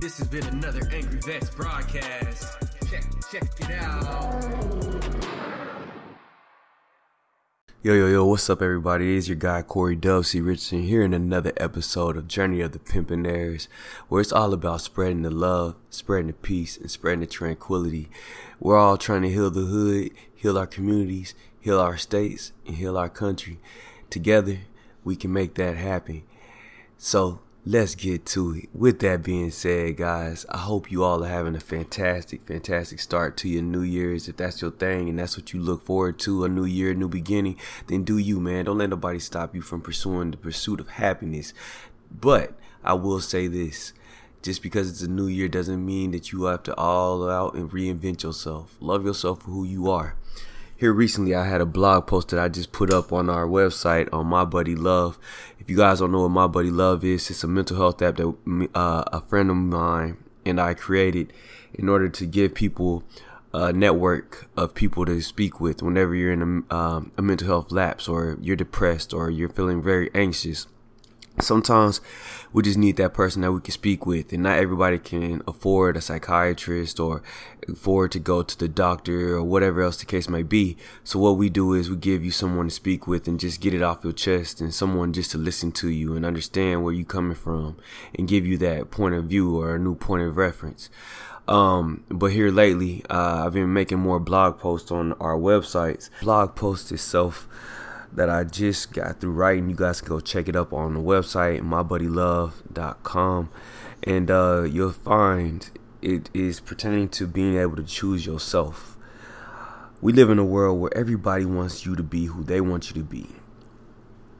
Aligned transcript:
This 0.00 0.16
has 0.18 0.28
been 0.28 0.46
another 0.46 0.88
Angry 0.92 1.18
Vets 1.18 1.50
broadcast. 1.50 2.56
Check, 2.88 3.04
check 3.32 3.42
it 3.58 3.70
out. 3.72 4.44
Yo, 7.82 7.94
yo, 7.94 8.06
yo, 8.06 8.24
what's 8.24 8.48
up, 8.48 8.62
everybody? 8.62 9.14
It 9.14 9.18
is 9.18 9.28
your 9.28 9.36
guy, 9.36 9.62
Corey 9.62 9.96
Dubsy 9.96 10.44
Richardson, 10.44 10.84
here 10.84 11.02
in 11.02 11.14
another 11.14 11.52
episode 11.56 12.16
of 12.16 12.28
Journey 12.28 12.60
of 12.60 12.70
the 12.70 12.78
Pimpionaires, 12.78 13.66
where 14.08 14.20
it's 14.20 14.30
all 14.30 14.52
about 14.52 14.82
spreading 14.82 15.22
the 15.22 15.30
love, 15.30 15.74
spreading 15.90 16.28
the 16.28 16.32
peace, 16.32 16.76
and 16.76 16.88
spreading 16.88 17.20
the 17.20 17.26
tranquility. 17.26 18.08
We're 18.60 18.78
all 18.78 18.98
trying 18.98 19.22
to 19.22 19.30
heal 19.30 19.50
the 19.50 19.62
hood, 19.62 20.12
heal 20.32 20.56
our 20.56 20.68
communities, 20.68 21.34
heal 21.58 21.80
our 21.80 21.96
states, 21.96 22.52
and 22.64 22.76
heal 22.76 22.96
our 22.96 23.08
country. 23.08 23.58
Together, 24.10 24.58
we 25.02 25.16
can 25.16 25.32
make 25.32 25.54
that 25.54 25.76
happen. 25.76 26.22
So, 26.98 27.40
let's 27.70 27.94
get 27.94 28.24
to 28.24 28.54
it. 28.54 28.68
With 28.72 29.00
that 29.00 29.22
being 29.22 29.50
said, 29.50 29.98
guys, 29.98 30.46
I 30.48 30.56
hope 30.56 30.90
you 30.90 31.04
all 31.04 31.22
are 31.22 31.28
having 31.28 31.54
a 31.54 31.60
fantastic, 31.60 32.46
fantastic 32.46 32.98
start 32.98 33.36
to 33.38 33.48
your 33.48 33.60
New 33.60 33.82
Year's. 33.82 34.26
If 34.26 34.38
that's 34.38 34.62
your 34.62 34.70
thing 34.70 35.10
and 35.10 35.18
that's 35.18 35.36
what 35.36 35.52
you 35.52 35.60
look 35.60 35.84
forward 35.84 36.18
to, 36.20 36.44
a 36.44 36.48
new 36.48 36.64
year, 36.64 36.94
new 36.94 37.08
beginning, 37.08 37.56
then 37.86 38.04
do 38.04 38.16
you, 38.16 38.40
man. 38.40 38.64
Don't 38.64 38.78
let 38.78 38.88
nobody 38.88 39.18
stop 39.18 39.54
you 39.54 39.60
from 39.60 39.82
pursuing 39.82 40.30
the 40.30 40.38
pursuit 40.38 40.80
of 40.80 40.88
happiness. 40.88 41.52
But 42.10 42.54
I 42.82 42.94
will 42.94 43.20
say 43.20 43.48
this. 43.48 43.92
Just 44.40 44.62
because 44.62 44.88
it's 44.88 45.02
a 45.02 45.08
new 45.08 45.26
year 45.26 45.48
doesn't 45.48 45.84
mean 45.84 46.12
that 46.12 46.32
you 46.32 46.44
have 46.44 46.62
to 46.62 46.74
all 46.76 47.28
out 47.28 47.52
and 47.52 47.70
reinvent 47.70 48.22
yourself. 48.22 48.78
Love 48.80 49.04
yourself 49.04 49.42
for 49.42 49.50
who 49.50 49.64
you 49.64 49.90
are 49.90 50.16
here 50.78 50.92
recently 50.92 51.34
I 51.34 51.44
had 51.44 51.60
a 51.60 51.66
blog 51.66 52.06
post 52.06 52.28
that 52.28 52.38
I 52.38 52.48
just 52.48 52.70
put 52.70 52.92
up 52.92 53.12
on 53.12 53.28
our 53.28 53.46
website 53.46 54.08
on 54.12 54.28
My 54.28 54.44
Buddy 54.44 54.76
Love. 54.76 55.18
If 55.58 55.68
you 55.68 55.76
guys 55.76 55.98
don't 55.98 56.12
know 56.12 56.22
what 56.22 56.28
My 56.28 56.46
Buddy 56.46 56.70
Love 56.70 57.04
is, 57.04 57.28
it's 57.30 57.42
a 57.42 57.48
mental 57.48 57.76
health 57.76 58.00
app 58.00 58.16
that 58.16 58.68
uh, 58.74 59.04
a 59.12 59.20
friend 59.22 59.50
of 59.50 59.56
mine 59.56 60.18
and 60.46 60.60
I 60.60 60.74
created 60.74 61.32
in 61.74 61.88
order 61.88 62.08
to 62.08 62.26
give 62.26 62.54
people 62.54 63.02
a 63.52 63.72
network 63.72 64.48
of 64.56 64.72
people 64.72 65.04
to 65.04 65.20
speak 65.20 65.60
with 65.60 65.82
whenever 65.82 66.14
you're 66.14 66.32
in 66.32 66.64
a, 66.70 66.74
um, 66.74 67.10
a 67.18 67.22
mental 67.22 67.48
health 67.48 67.72
lapse 67.72 68.06
or 68.06 68.38
you're 68.40 68.54
depressed 68.54 69.12
or 69.12 69.30
you're 69.30 69.48
feeling 69.48 69.82
very 69.82 70.10
anxious 70.14 70.68
sometimes 71.42 72.00
we 72.52 72.62
just 72.62 72.78
need 72.78 72.96
that 72.96 73.14
person 73.14 73.42
that 73.42 73.52
we 73.52 73.60
can 73.60 73.72
speak 73.72 74.06
with 74.06 74.32
and 74.32 74.42
not 74.42 74.58
everybody 74.58 74.98
can 74.98 75.42
afford 75.46 75.96
a 75.96 76.00
psychiatrist 76.00 76.98
or 76.98 77.22
afford 77.68 78.12
to 78.12 78.18
go 78.18 78.42
to 78.42 78.58
the 78.58 78.68
doctor 78.68 79.36
or 79.36 79.42
whatever 79.42 79.82
else 79.82 79.98
the 79.98 80.06
case 80.06 80.28
may 80.28 80.42
be. 80.42 80.76
So 81.04 81.18
what 81.18 81.36
we 81.36 81.48
do 81.50 81.74
is 81.74 81.90
we 81.90 81.96
give 81.96 82.24
you 82.24 82.30
someone 82.30 82.68
to 82.68 82.74
speak 82.74 83.06
with 83.06 83.28
and 83.28 83.38
just 83.38 83.60
get 83.60 83.74
it 83.74 83.82
off 83.82 84.04
your 84.04 84.12
chest 84.12 84.60
and 84.60 84.72
someone 84.72 85.12
just 85.12 85.30
to 85.32 85.38
listen 85.38 85.72
to 85.72 85.88
you 85.88 86.16
and 86.16 86.24
understand 86.24 86.82
where 86.82 86.94
you're 86.94 87.04
coming 87.04 87.34
from 87.36 87.76
and 88.16 88.28
give 88.28 88.46
you 88.46 88.56
that 88.58 88.90
point 88.90 89.14
of 89.14 89.24
view 89.24 89.60
or 89.60 89.74
a 89.74 89.78
new 89.78 89.94
point 89.94 90.22
of 90.22 90.36
reference. 90.36 90.88
Um, 91.46 92.04
but 92.10 92.32
here 92.32 92.50
lately 92.50 93.06
uh, 93.08 93.46
i've 93.46 93.54
been 93.54 93.72
making 93.72 94.00
more 94.00 94.20
blog 94.20 94.58
posts 94.58 94.90
on 94.90 95.14
our 95.14 95.36
websites. 95.36 96.10
Blog 96.20 96.54
post 96.54 96.92
itself 96.92 97.48
that 98.12 98.30
I 98.30 98.44
just 98.44 98.92
got 98.92 99.20
through 99.20 99.32
writing. 99.32 99.70
You 99.70 99.76
guys 99.76 100.00
can 100.00 100.08
go 100.08 100.20
check 100.20 100.48
it 100.48 100.56
up 100.56 100.72
on 100.72 100.94
the 100.94 101.00
website, 101.00 101.60
mybuddylove.com. 101.60 103.50
And 104.04 104.30
uh, 104.30 104.62
you'll 104.62 104.92
find 104.92 105.70
it 106.00 106.30
is 106.32 106.60
pertaining 106.60 107.08
to 107.10 107.26
being 107.26 107.56
able 107.58 107.76
to 107.76 107.82
choose 107.82 108.24
yourself. 108.26 108.96
We 110.00 110.12
live 110.12 110.30
in 110.30 110.38
a 110.38 110.44
world 110.44 110.80
where 110.80 110.96
everybody 110.96 111.44
wants 111.44 111.84
you 111.84 111.96
to 111.96 112.02
be 112.02 112.26
who 112.26 112.44
they 112.44 112.60
want 112.60 112.88
you 112.88 112.94
to 112.94 113.04
be. 113.04 113.26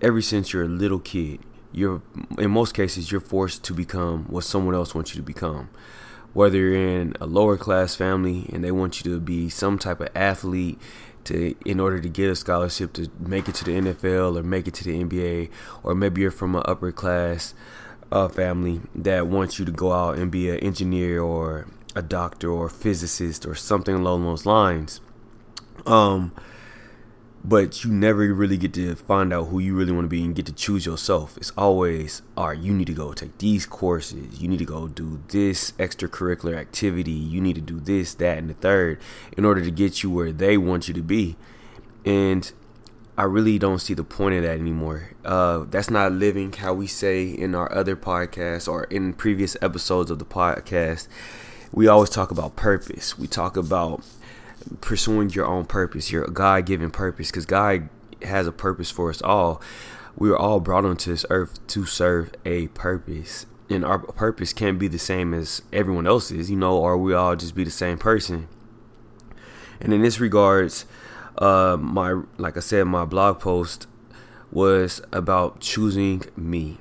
Ever 0.00 0.22
since 0.22 0.52
you're 0.52 0.64
a 0.64 0.68
little 0.68 1.00
kid, 1.00 1.40
you're 1.72 2.00
in 2.38 2.50
most 2.50 2.74
cases 2.74 3.10
you're 3.10 3.20
forced 3.20 3.64
to 3.64 3.74
become 3.74 4.24
what 4.24 4.44
someone 4.44 4.74
else 4.74 4.94
wants 4.94 5.14
you 5.14 5.20
to 5.20 5.26
become. 5.26 5.68
Whether 6.32 6.58
you're 6.58 7.00
in 7.00 7.14
a 7.20 7.26
lower 7.26 7.56
class 7.56 7.96
family 7.96 8.48
and 8.52 8.62
they 8.62 8.70
want 8.70 9.04
you 9.04 9.10
to 9.10 9.18
be 9.18 9.48
some 9.48 9.78
type 9.78 10.00
of 10.00 10.08
athlete 10.14 10.78
to 11.24 11.54
in 11.64 11.80
order 11.80 12.00
to 12.00 12.08
get 12.08 12.30
a 12.30 12.36
scholarship 12.36 12.92
to 12.94 13.10
make 13.18 13.48
it 13.48 13.54
to 13.56 13.64
the 13.64 13.72
NFL 13.72 14.38
or 14.38 14.42
make 14.42 14.66
it 14.68 14.74
to 14.74 14.84
the 14.84 15.02
NBA, 15.02 15.50
or 15.82 15.94
maybe 15.94 16.20
you're 16.20 16.30
from 16.30 16.54
an 16.54 16.62
upper 16.64 16.92
class 16.92 17.54
uh, 18.10 18.28
family 18.28 18.80
that 18.94 19.26
wants 19.26 19.58
you 19.58 19.64
to 19.64 19.72
go 19.72 19.92
out 19.92 20.18
and 20.18 20.30
be 20.30 20.48
an 20.48 20.58
engineer 20.58 21.20
or 21.20 21.66
a 21.94 22.02
doctor 22.02 22.50
or 22.50 22.66
a 22.66 22.70
physicist 22.70 23.46
or 23.46 23.54
something 23.54 23.94
along 23.94 24.24
those 24.24 24.46
lines. 24.46 25.00
Um, 25.86 26.32
but 27.44 27.84
you 27.84 27.90
never 27.90 28.32
really 28.34 28.56
get 28.56 28.74
to 28.74 28.94
find 28.94 29.32
out 29.32 29.48
who 29.48 29.58
you 29.58 29.74
really 29.74 29.92
want 29.92 30.04
to 30.04 30.08
be 30.08 30.24
and 30.24 30.34
get 30.34 30.46
to 30.46 30.52
choose 30.52 30.84
yourself. 30.84 31.36
It's 31.36 31.52
always, 31.56 32.22
all 32.36 32.48
right, 32.48 32.58
you 32.58 32.74
need 32.74 32.88
to 32.88 32.94
go 32.94 33.12
take 33.12 33.38
these 33.38 33.64
courses. 33.64 34.40
You 34.40 34.48
need 34.48 34.58
to 34.58 34.64
go 34.64 34.88
do 34.88 35.20
this 35.28 35.72
extracurricular 35.72 36.56
activity. 36.56 37.12
You 37.12 37.40
need 37.40 37.54
to 37.54 37.60
do 37.60 37.80
this, 37.80 38.14
that, 38.14 38.38
and 38.38 38.50
the 38.50 38.54
third 38.54 39.00
in 39.36 39.44
order 39.44 39.62
to 39.62 39.70
get 39.70 40.02
you 40.02 40.10
where 40.10 40.32
they 40.32 40.58
want 40.58 40.88
you 40.88 40.94
to 40.94 41.02
be. 41.02 41.36
And 42.04 42.50
I 43.16 43.22
really 43.22 43.58
don't 43.58 43.80
see 43.80 43.94
the 43.94 44.04
point 44.04 44.36
of 44.36 44.42
that 44.42 44.58
anymore. 44.58 45.10
Uh, 45.24 45.64
that's 45.68 45.90
not 45.90 46.12
living 46.12 46.52
how 46.52 46.74
we 46.74 46.86
say 46.86 47.28
in 47.28 47.54
our 47.54 47.72
other 47.72 47.96
podcasts 47.96 48.68
or 48.68 48.84
in 48.84 49.12
previous 49.12 49.56
episodes 49.60 50.10
of 50.10 50.18
the 50.18 50.24
podcast. 50.24 51.08
We 51.72 51.86
always 51.88 52.10
talk 52.10 52.30
about 52.30 52.56
purpose. 52.56 53.18
We 53.18 53.26
talk 53.26 53.56
about 53.56 54.04
pursuing 54.80 55.30
your 55.30 55.46
own 55.46 55.64
purpose, 55.64 56.10
your 56.10 56.26
God 56.26 56.66
given 56.66 56.90
purpose, 56.90 57.30
because 57.30 57.46
God 57.46 57.88
has 58.22 58.46
a 58.46 58.52
purpose 58.52 58.90
for 58.90 59.10
us 59.10 59.22
all. 59.22 59.60
We 60.16 60.30
are 60.30 60.36
all 60.36 60.60
brought 60.60 60.84
onto 60.84 61.10
this 61.10 61.24
earth 61.30 61.64
to 61.68 61.86
serve 61.86 62.32
a 62.44 62.68
purpose. 62.68 63.46
And 63.70 63.84
our 63.84 63.98
purpose 63.98 64.52
can't 64.52 64.78
be 64.78 64.88
the 64.88 64.98
same 64.98 65.34
as 65.34 65.62
everyone 65.72 66.06
else's, 66.06 66.50
you 66.50 66.56
know, 66.56 66.76
or 66.76 66.96
we 66.96 67.14
all 67.14 67.36
just 67.36 67.54
be 67.54 67.64
the 67.64 67.70
same 67.70 67.98
person. 67.98 68.48
And 69.80 69.92
in 69.92 70.02
this 70.02 70.18
regards, 70.18 70.86
uh, 71.36 71.76
my 71.78 72.22
like 72.36 72.56
I 72.56 72.60
said, 72.60 72.84
my 72.84 73.04
blog 73.04 73.38
post 73.38 73.86
was 74.50 75.00
about 75.12 75.60
choosing 75.60 76.22
me 76.36 76.78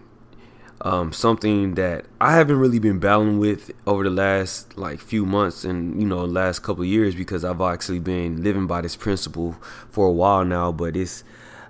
um, 0.82 1.12
something 1.12 1.76
that 1.76 2.06
I 2.22 2.34
haven't 2.34 2.58
really 2.58 2.80
been 2.80 3.00
battling 3.00 3.40
with 3.40 3.72
over 3.88 4.04
the 4.04 4.10
last 4.10 4.78
like 4.78 5.00
few 5.00 5.26
months 5.26 5.64
and 5.64 6.00
you 6.00 6.08
know 6.08 6.24
last 6.24 6.60
couple 6.60 6.84
of 6.84 6.88
years 6.88 7.16
because 7.16 7.44
I've 7.44 7.62
actually 7.62 8.00
been 8.00 8.44
living 8.44 8.68
by 8.68 8.82
this 8.82 8.96
principle 8.96 9.56
for 9.90 10.08
a 10.08 10.12
while 10.12 10.46
now. 10.46 10.72
But 10.72 10.96
it's 10.96 11.24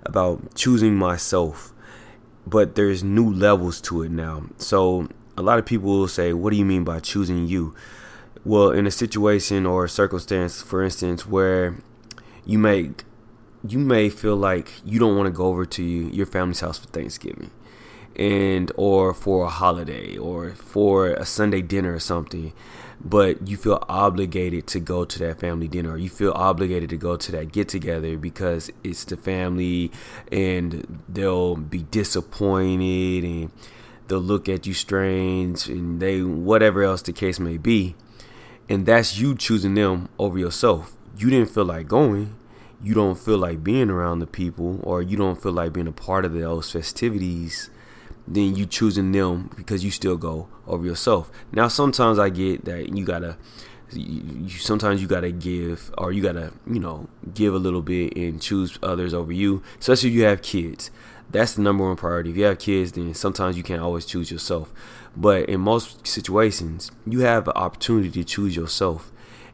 about 0.04 0.54
choosing 0.54 0.96
myself. 0.96 1.72
But 2.46 2.74
there's 2.74 3.02
new 3.02 3.32
levels 3.32 3.80
to 3.82 4.02
it 4.02 4.10
now. 4.10 4.44
So 4.58 5.08
a 5.36 5.42
lot 5.42 5.58
of 5.58 5.66
people 5.66 5.88
will 5.88 6.08
say, 6.08 6.32
"What 6.32 6.50
do 6.50 6.56
you 6.56 6.64
mean 6.64 6.84
by 6.84 7.00
choosing 7.00 7.46
you?" 7.46 7.74
Well, 8.44 8.70
in 8.70 8.86
a 8.86 8.90
situation 8.90 9.66
or 9.66 9.84
a 9.84 9.88
circumstance, 9.88 10.62
for 10.62 10.82
instance, 10.82 11.26
where 11.26 11.76
you 12.44 12.58
may 12.58 12.90
you 13.66 13.78
may 13.78 14.08
feel 14.10 14.36
like 14.36 14.72
you 14.84 14.98
don't 14.98 15.16
want 15.16 15.26
to 15.26 15.32
go 15.32 15.46
over 15.46 15.64
to 15.66 15.82
your 15.82 16.26
family's 16.26 16.60
house 16.60 16.78
for 16.78 16.86
Thanksgiving 16.88 17.50
and 18.18 18.72
or 18.76 19.14
for 19.14 19.44
a 19.44 19.48
holiday 19.48 20.16
or 20.16 20.50
for 20.50 21.10
a 21.10 21.24
Sunday 21.24 21.62
dinner 21.62 21.94
or 21.94 22.00
something 22.00 22.52
but 23.00 23.46
you 23.46 23.56
feel 23.56 23.82
obligated 23.88 24.66
to 24.66 24.80
go 24.80 25.04
to 25.04 25.18
that 25.20 25.38
family 25.38 25.68
dinner 25.68 25.92
or 25.92 25.98
you 25.98 26.08
feel 26.08 26.32
obligated 26.32 26.90
to 26.90 26.96
go 26.96 27.16
to 27.16 27.32
that 27.32 27.52
get 27.52 27.68
together 27.68 28.16
because 28.16 28.70
it's 28.82 29.04
the 29.04 29.16
family 29.16 29.90
and 30.32 31.02
they'll 31.08 31.54
be 31.54 31.84
disappointed 31.84 33.24
and 33.24 33.52
they'll 34.08 34.18
look 34.18 34.48
at 34.48 34.66
you 34.66 34.74
strange 34.74 35.68
and 35.68 36.00
they 36.00 36.22
whatever 36.22 36.82
else 36.82 37.02
the 37.02 37.12
case 37.12 37.38
may 37.38 37.56
be. 37.56 37.94
And 38.68 38.84
that's 38.84 39.18
you 39.18 39.34
choosing 39.34 39.74
them 39.74 40.08
over 40.18 40.38
yourself. 40.38 40.94
You 41.16 41.30
didn't 41.30 41.50
feel 41.50 41.64
like 41.64 41.88
going. 41.88 42.34
You 42.82 42.94
don't 42.94 43.18
feel 43.18 43.38
like 43.38 43.64
being 43.64 43.90
around 43.90 44.18
the 44.18 44.26
people 44.26 44.80
or 44.82 45.02
you 45.02 45.16
don't 45.16 45.40
feel 45.40 45.52
like 45.52 45.72
being 45.72 45.88
a 45.88 45.92
part 45.92 46.24
of 46.24 46.32
those 46.32 46.70
festivities 46.70 47.70
then 48.30 48.54
you 48.54 48.66
choosing 48.66 49.10
them 49.12 49.50
because 49.56 49.82
you 49.82 49.90
still 49.90 50.16
go 50.16 50.48
over 50.66 50.84
yourself. 50.84 51.30
Now, 51.50 51.68
sometimes 51.68 52.18
I 52.18 52.28
get 52.28 52.66
that 52.66 52.94
you 52.94 53.04
gotta, 53.04 53.38
you, 53.92 54.50
sometimes 54.50 55.00
you 55.00 55.08
gotta 55.08 55.32
give 55.32 55.90
or 55.96 56.12
you 56.12 56.22
gotta, 56.22 56.52
you 56.66 56.78
know, 56.78 57.08
give 57.32 57.54
a 57.54 57.58
little 57.58 57.80
bit 57.80 58.16
and 58.16 58.40
choose 58.40 58.78
others 58.82 59.14
over 59.14 59.32
you, 59.32 59.62
especially 59.80 60.10
if 60.10 60.14
you 60.14 60.24
have 60.24 60.42
kids. 60.42 60.90
That's 61.30 61.54
the 61.54 61.62
number 61.62 61.84
one 61.84 61.96
priority. 61.96 62.30
If 62.30 62.36
you 62.36 62.44
have 62.44 62.58
kids, 62.58 62.92
then 62.92 63.14
sometimes 63.14 63.56
you 63.56 63.62
can't 63.62 63.82
always 63.82 64.04
choose 64.04 64.30
yourself. 64.30 64.72
But 65.16 65.48
in 65.48 65.60
most 65.60 66.06
situations, 66.06 66.90
you 67.06 67.20
have 67.20 67.48
an 67.48 67.54
opportunity 67.56 68.10
to 68.10 68.24
choose 68.24 68.56
yourself. 68.56 69.10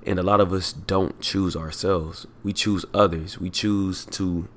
And 0.07 0.19
a 0.19 0.23
lot 0.23 0.41
of 0.41 0.53
us 0.53 0.73
don't 0.73 1.21
choose 1.21 1.57
ourselves. 1.57 2.27
We 2.43 2.53
choose 2.53 2.85
others. 2.93 3.39
We 3.39 3.51
choose 3.51 4.05
to 4.07 4.49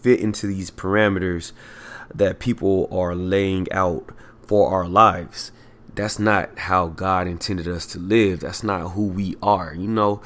fit 0.00 0.20
into 0.20 0.46
these 0.46 0.70
parameters 0.70 1.52
that 2.14 2.38
people 2.38 2.88
are 2.90 3.14
laying 3.14 3.70
out 3.72 4.10
for 4.42 4.70
our 4.70 4.88
lives. 4.88 5.52
That's 5.94 6.18
not 6.18 6.58
how 6.58 6.88
God 6.88 7.26
intended 7.26 7.66
us 7.66 7.86
to 7.86 7.98
live. 7.98 8.40
That's 8.40 8.62
not 8.62 8.90
who 8.90 9.06
we 9.06 9.34
are. 9.42 9.74
You 9.74 9.88
know, 9.88 10.20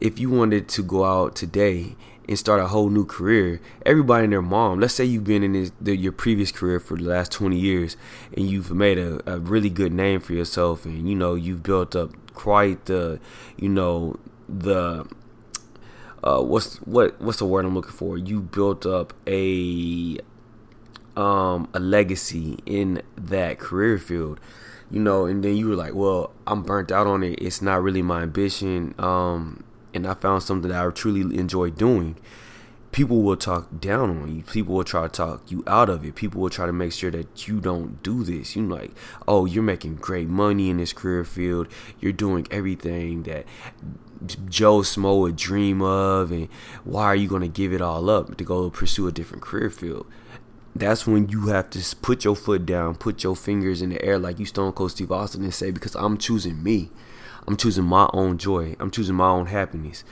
if 0.00 0.18
you 0.18 0.30
wanted 0.30 0.68
to 0.70 0.82
go 0.82 1.04
out 1.04 1.36
today 1.36 1.96
and 2.28 2.38
start 2.38 2.60
a 2.60 2.68
whole 2.68 2.88
new 2.88 3.04
career. 3.04 3.60
Everybody 3.84 4.24
and 4.24 4.32
their 4.32 4.42
mom. 4.42 4.80
Let's 4.80 4.94
say 4.94 5.04
you've 5.04 5.24
been 5.24 5.42
in 5.42 5.52
this, 5.52 5.72
the, 5.80 5.96
your 5.96 6.12
previous 6.12 6.50
career 6.50 6.80
for 6.80 6.96
the 6.96 7.04
last 7.04 7.32
20 7.32 7.56
years, 7.56 7.96
and 8.36 8.48
you've 8.48 8.70
made 8.70 8.98
a, 8.98 9.20
a 9.30 9.38
really 9.38 9.70
good 9.70 9.92
name 9.92 10.20
for 10.20 10.32
yourself, 10.32 10.84
and 10.84 11.08
you 11.08 11.14
know 11.14 11.34
you've 11.34 11.62
built 11.62 11.94
up 11.94 12.12
quite 12.34 12.86
the, 12.86 13.20
you 13.56 13.68
know, 13.68 14.18
the. 14.48 15.06
Uh, 16.22 16.40
what's 16.40 16.76
what 16.78 17.20
what's 17.20 17.38
the 17.38 17.44
word 17.44 17.66
I'm 17.66 17.74
looking 17.74 17.92
for? 17.92 18.16
You 18.16 18.40
built 18.40 18.86
up 18.86 19.12
a 19.26 20.18
um 21.16 21.68
a 21.74 21.80
legacy 21.80 22.58
in 22.66 23.02
that 23.16 23.58
career 23.58 23.98
field 23.98 24.40
you 24.90 25.00
know 25.00 25.26
and 25.26 25.44
then 25.44 25.56
you 25.56 25.68
were 25.68 25.76
like 25.76 25.94
well 25.94 26.32
i'm 26.46 26.62
burnt 26.62 26.90
out 26.90 27.06
on 27.06 27.22
it 27.22 27.38
it's 27.40 27.62
not 27.62 27.82
really 27.82 28.02
my 28.02 28.22
ambition 28.22 28.94
um 28.98 29.62
and 29.94 30.06
I 30.06 30.14
found 30.14 30.42
something 30.42 30.70
that 30.70 30.84
I 30.84 30.90
truly 30.90 31.38
enjoy 31.38 31.70
doing, 31.70 32.16
people 32.90 33.22
will 33.22 33.36
talk 33.36 33.80
down 33.80 34.10
on 34.10 34.36
you. 34.36 34.42
People 34.42 34.74
will 34.74 34.84
try 34.84 35.02
to 35.02 35.08
talk 35.08 35.50
you 35.50 35.62
out 35.66 35.88
of 35.88 36.04
it. 36.04 36.16
People 36.16 36.40
will 36.40 36.50
try 36.50 36.66
to 36.66 36.72
make 36.72 36.92
sure 36.92 37.12
that 37.12 37.46
you 37.46 37.60
don't 37.60 38.02
do 38.02 38.24
this. 38.24 38.56
You're 38.56 38.66
like, 38.66 38.90
oh, 39.26 39.44
you're 39.46 39.62
making 39.62 39.96
great 39.96 40.28
money 40.28 40.68
in 40.68 40.78
this 40.78 40.92
career 40.92 41.24
field. 41.24 41.68
You're 42.00 42.12
doing 42.12 42.46
everything 42.50 43.22
that 43.22 43.46
Joe 44.48 44.80
Smo 44.80 45.20
would 45.20 45.36
dream 45.36 45.80
of, 45.80 46.32
and 46.32 46.48
why 46.82 47.04
are 47.04 47.16
you 47.16 47.28
going 47.28 47.42
to 47.42 47.48
give 47.48 47.72
it 47.72 47.80
all 47.80 48.10
up 48.10 48.36
to 48.36 48.44
go 48.44 48.70
pursue 48.70 49.06
a 49.06 49.12
different 49.12 49.42
career 49.42 49.70
field? 49.70 50.06
That's 50.76 51.06
when 51.06 51.28
you 51.28 51.46
have 51.46 51.70
to 51.70 51.96
put 51.96 52.24
your 52.24 52.34
foot 52.34 52.66
down, 52.66 52.96
put 52.96 53.22
your 53.22 53.36
fingers 53.36 53.80
in 53.80 53.90
the 53.90 54.04
air 54.04 54.18
like 54.18 54.40
you 54.40 54.46
Stone 54.46 54.72
Cold 54.72 54.90
Steve 54.90 55.12
Austin, 55.12 55.44
and 55.44 55.54
say, 55.54 55.70
because 55.70 55.94
I'm 55.94 56.18
choosing 56.18 56.62
me. 56.62 56.90
I'm 57.46 57.56
choosing 57.56 57.84
my 57.84 58.08
own 58.12 58.38
joy. 58.38 58.74
I'm 58.80 58.90
choosing 58.90 59.14
my 59.14 59.28
own 59.28 59.46
happiness. 59.46 60.02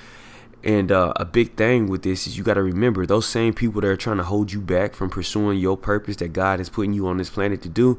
And 0.64 0.92
uh, 0.92 1.12
a 1.16 1.24
big 1.24 1.56
thing 1.56 1.88
with 1.88 2.02
this 2.02 2.26
is 2.26 2.38
you 2.38 2.44
got 2.44 2.54
to 2.54 2.62
remember 2.62 3.04
those 3.04 3.26
same 3.26 3.52
people 3.52 3.80
that 3.80 3.88
are 3.88 3.96
trying 3.96 4.18
to 4.18 4.22
hold 4.22 4.52
you 4.52 4.60
back 4.60 4.94
from 4.94 5.10
pursuing 5.10 5.58
your 5.58 5.76
purpose 5.76 6.16
that 6.16 6.32
God 6.32 6.60
is 6.60 6.68
putting 6.68 6.92
you 6.92 7.08
on 7.08 7.16
this 7.16 7.30
planet 7.30 7.62
to 7.62 7.68
do 7.68 7.98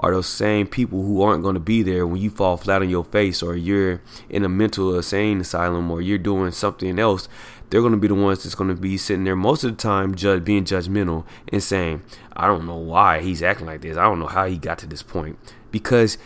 are 0.00 0.12
those 0.12 0.26
same 0.26 0.66
people 0.66 1.02
who 1.02 1.22
aren't 1.22 1.42
going 1.42 1.54
to 1.54 1.60
be 1.60 1.82
there 1.82 2.06
when 2.06 2.20
you 2.20 2.30
fall 2.30 2.56
flat 2.56 2.82
on 2.82 2.88
your 2.88 3.04
face 3.04 3.42
or 3.42 3.54
you're 3.54 4.00
in 4.28 4.44
a 4.44 4.48
mental 4.48 4.96
insane 4.96 5.40
asylum 5.40 5.90
or 5.90 6.00
you're 6.00 6.18
doing 6.18 6.50
something 6.50 6.98
else. 6.98 7.28
They're 7.70 7.80
going 7.80 7.92
to 7.92 7.98
be 7.98 8.08
the 8.08 8.14
ones 8.14 8.42
that's 8.42 8.56
going 8.56 8.74
to 8.74 8.80
be 8.80 8.96
sitting 8.98 9.24
there 9.24 9.36
most 9.36 9.62
of 9.62 9.70
the 9.70 9.76
time, 9.76 10.16
judge, 10.16 10.44
being 10.44 10.64
judgmental 10.64 11.24
and 11.48 11.62
saying, 11.62 12.02
I 12.36 12.48
don't 12.48 12.66
know 12.66 12.76
why 12.76 13.20
he's 13.20 13.42
acting 13.42 13.66
like 13.66 13.80
this. 13.80 13.96
I 13.96 14.02
don't 14.02 14.18
know 14.18 14.26
how 14.26 14.46
he 14.46 14.58
got 14.58 14.78
to 14.78 14.86
this 14.86 15.04
point. 15.04 15.38
Because 15.70 16.18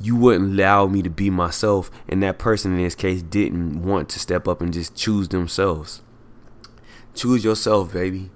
you 0.00 0.16
wouldn't 0.16 0.52
allow 0.52 0.86
me 0.86 1.02
to 1.02 1.10
be 1.10 1.28
myself 1.28 1.90
and 2.08 2.22
that 2.22 2.38
person 2.38 2.72
in 2.72 2.82
this 2.82 2.94
case 2.94 3.22
didn't 3.22 3.82
want 3.82 4.08
to 4.10 4.18
step 4.18 4.48
up 4.48 4.60
and 4.60 4.72
just 4.72 4.94
choose 4.94 5.28
themselves. 5.28 6.02
Choose 7.14 7.44
yourself 7.44 7.92
baby. 7.92 8.30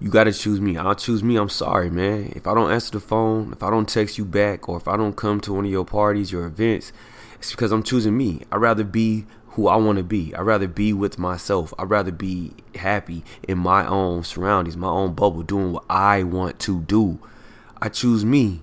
You 0.00 0.10
got 0.10 0.24
to 0.24 0.32
choose 0.32 0.60
me. 0.60 0.76
I'll 0.76 0.94
choose 0.94 1.22
me. 1.22 1.36
I'm 1.36 1.48
sorry 1.48 1.90
man. 1.90 2.32
If 2.36 2.46
i 2.46 2.54
don't 2.54 2.70
answer 2.70 2.90
the 2.90 3.00
phone 3.00 3.52
if 3.52 3.62
i 3.62 3.70
don't 3.70 3.88
text 3.88 4.18
you 4.18 4.24
back 4.24 4.68
or 4.68 4.76
if 4.76 4.88
i 4.88 4.96
don't 4.96 5.16
come 5.16 5.40
to 5.40 5.54
one 5.54 5.64
of 5.64 5.70
your 5.70 5.84
parties 5.84 6.32
your 6.32 6.44
events 6.44 6.92
it's 7.34 7.52
because 7.52 7.72
i'm 7.72 7.82
choosing 7.82 8.16
me. 8.16 8.42
I'd 8.52 8.58
rather 8.58 8.84
be 8.84 9.24
who 9.50 9.68
i 9.68 9.76
want 9.76 9.98
to 9.98 10.04
be. 10.04 10.34
I'd 10.34 10.42
rather 10.42 10.68
be 10.68 10.92
with 10.92 11.18
myself. 11.18 11.74
I'd 11.78 11.90
rather 11.90 12.12
be 12.12 12.52
happy 12.76 13.24
in 13.46 13.58
my 13.58 13.86
own 13.86 14.24
surroundings 14.24 14.76
my 14.76 14.88
own 14.88 15.14
bubble 15.14 15.42
doing 15.42 15.72
what 15.72 15.84
i 15.88 16.22
want 16.22 16.58
to 16.60 16.80
do. 16.80 17.18
I 17.80 17.88
choose 17.88 18.24
me. 18.24 18.60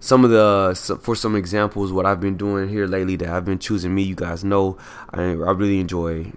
Some 0.00 0.24
of 0.24 0.30
the 0.30 0.98
for 1.02 1.16
some 1.16 1.34
examples 1.34 1.90
what 1.90 2.06
I've 2.06 2.20
been 2.20 2.36
doing 2.36 2.68
here 2.68 2.86
lately 2.86 3.16
that 3.16 3.28
I've 3.28 3.44
been 3.44 3.58
choosing 3.58 3.94
me 3.94 4.02
you 4.02 4.14
guys 4.14 4.44
know 4.44 4.78
I, 5.10 5.22
I 5.22 5.52
really 5.52 5.80
enjoy 5.80 6.32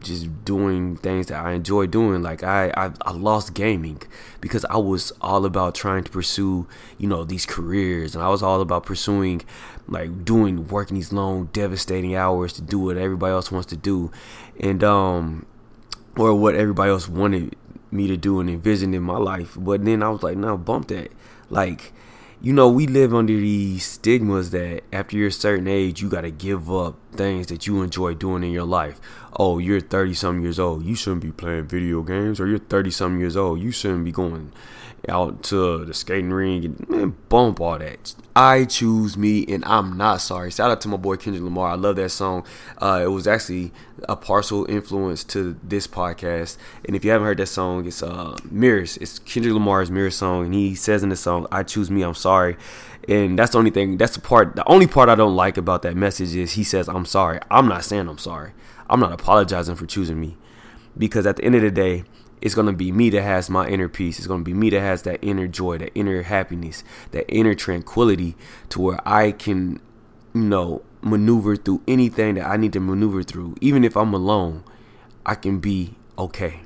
just 0.00 0.44
doing 0.44 0.96
things 0.96 1.26
that 1.26 1.44
I 1.44 1.52
enjoy 1.52 1.86
doing. 1.86 2.22
Like 2.22 2.42
I, 2.42 2.72
I 2.76 2.92
I 3.02 3.12
lost 3.12 3.54
gaming 3.54 4.00
because 4.40 4.64
I 4.66 4.76
was 4.76 5.12
all 5.20 5.44
about 5.44 5.74
trying 5.74 6.04
to 6.04 6.10
pursue 6.10 6.66
you 6.98 7.08
know 7.08 7.24
these 7.24 7.46
careers. 7.46 8.14
And 8.14 8.22
I 8.24 8.28
was 8.28 8.42
all 8.42 8.60
about 8.60 8.86
pursuing 8.86 9.42
like 9.86 10.24
doing 10.24 10.68
working 10.68 10.96
these 10.96 11.12
long 11.12 11.46
devastating 11.52 12.14
hours 12.14 12.52
to 12.54 12.62
do 12.62 12.78
what 12.78 12.96
everybody 12.96 13.32
else 13.32 13.50
wants 13.50 13.66
to 13.68 13.76
do. 13.76 14.10
And 14.60 14.82
um 14.84 15.46
or 16.16 16.34
what 16.34 16.54
everybody 16.54 16.90
else 16.90 17.08
wanted 17.08 17.56
me 17.90 18.06
to 18.06 18.16
do 18.16 18.40
and 18.40 18.48
envisioned 18.50 18.94
in 18.94 19.02
my 19.02 19.18
life. 19.18 19.56
But 19.58 19.84
then 19.84 20.02
I 20.02 20.10
was 20.10 20.22
like 20.22 20.36
no 20.36 20.56
bump 20.56 20.88
that. 20.88 21.12
Like 21.50 21.92
you 22.44 22.52
know, 22.52 22.68
we 22.68 22.86
live 22.86 23.14
under 23.14 23.32
these 23.32 23.86
stigmas 23.86 24.50
that 24.50 24.82
after 24.92 25.16
you're 25.16 25.28
a 25.28 25.32
certain 25.32 25.66
age, 25.66 26.02
you 26.02 26.10
got 26.10 26.20
to 26.20 26.30
give 26.30 26.70
up 26.70 26.94
things 27.14 27.46
that 27.46 27.66
you 27.66 27.80
enjoy 27.80 28.12
doing 28.12 28.42
in 28.42 28.50
your 28.50 28.66
life. 28.66 29.00
Oh, 29.34 29.56
you're 29.58 29.80
30 29.80 30.12
something 30.12 30.42
years 30.42 30.58
old. 30.58 30.84
You 30.84 30.94
shouldn't 30.94 31.22
be 31.22 31.32
playing 31.32 31.68
video 31.68 32.02
games. 32.02 32.38
Or 32.38 32.46
you're 32.46 32.58
30 32.58 32.90
something 32.90 33.18
years 33.18 33.34
old. 33.34 33.60
You 33.60 33.70
shouldn't 33.70 34.04
be 34.04 34.12
going 34.12 34.52
out 35.08 35.42
to 35.44 35.84
the 35.84 35.94
skating 35.94 36.30
ring 36.30 36.64
and 36.64 36.88
man, 36.88 37.16
bump 37.28 37.60
all 37.60 37.78
that. 37.78 38.14
I 38.36 38.64
choose 38.64 39.16
me, 39.16 39.44
and 39.46 39.64
I'm 39.64 39.96
not 39.96 40.20
sorry. 40.20 40.50
Shout 40.50 40.70
out 40.70 40.80
to 40.82 40.88
my 40.88 40.96
boy 40.96 41.16
Kendrick 41.16 41.44
Lamar. 41.44 41.70
I 41.70 41.74
love 41.74 41.96
that 41.96 42.10
song. 42.10 42.44
Uh, 42.78 43.00
it 43.04 43.08
was 43.08 43.26
actually 43.28 43.72
a 44.08 44.16
partial 44.16 44.64
influence 44.68 45.22
to 45.24 45.56
this 45.62 45.86
podcast. 45.86 46.56
And 46.84 46.96
if 46.96 47.04
you 47.04 47.10
haven't 47.12 47.26
heard 47.26 47.38
that 47.38 47.46
song, 47.46 47.86
it's 47.86 48.02
uh, 48.02 48.36
Mirrors. 48.50 48.96
It's 48.96 49.18
Kendrick 49.20 49.54
Lamar's 49.54 49.90
Mirror 49.90 50.10
song, 50.10 50.46
and 50.46 50.54
he 50.54 50.74
says 50.74 51.02
in 51.02 51.10
the 51.10 51.16
song, 51.16 51.46
"I 51.52 51.62
choose 51.62 51.90
me. 51.90 52.02
I'm 52.02 52.14
sorry." 52.14 52.56
And 53.08 53.38
that's 53.38 53.52
the 53.52 53.58
only 53.58 53.70
thing. 53.70 53.98
That's 53.98 54.14
the 54.14 54.20
part. 54.20 54.56
The 54.56 54.66
only 54.68 54.86
part 54.86 55.08
I 55.08 55.14
don't 55.14 55.36
like 55.36 55.56
about 55.56 55.82
that 55.82 55.94
message 55.94 56.34
is 56.34 56.52
he 56.52 56.64
says, 56.64 56.88
"I'm 56.88 57.04
sorry." 57.04 57.38
I'm 57.50 57.68
not 57.68 57.84
saying 57.84 58.08
I'm 58.08 58.18
sorry. 58.18 58.52
I'm 58.90 59.00
not 59.00 59.12
apologizing 59.12 59.76
for 59.76 59.86
choosing 59.86 60.20
me, 60.20 60.36
because 60.98 61.26
at 61.26 61.36
the 61.36 61.44
end 61.44 61.54
of 61.54 61.62
the 61.62 61.70
day 61.70 62.04
it's 62.40 62.54
to 62.54 62.72
be 62.72 62.92
me 62.92 63.10
that 63.10 63.22
has 63.22 63.48
my 63.48 63.66
inner 63.68 63.88
peace. 63.88 64.18
It's 64.18 64.28
to 64.28 64.44
be 64.44 64.54
me 64.54 64.70
that 64.70 64.80
has 64.80 65.02
that 65.02 65.18
inner 65.22 65.46
joy, 65.46 65.78
that 65.78 65.92
inner 65.94 66.22
happiness, 66.22 66.84
that 67.12 67.24
inner 67.28 67.54
tranquility 67.54 68.36
to 68.70 68.80
where 68.80 69.00
I 69.08 69.32
can, 69.32 69.80
you 70.34 70.42
know, 70.42 70.82
maneuver 71.00 71.56
through 71.56 71.82
anything 71.86 72.34
that 72.34 72.46
I 72.46 72.56
need 72.56 72.72
to 72.74 72.80
maneuver 72.80 73.22
through. 73.22 73.56
Even 73.60 73.84
if 73.84 73.96
I'm 73.96 74.12
alone, 74.12 74.64
I 75.24 75.34
can 75.34 75.58
be 75.58 75.94
okay. 76.18 76.63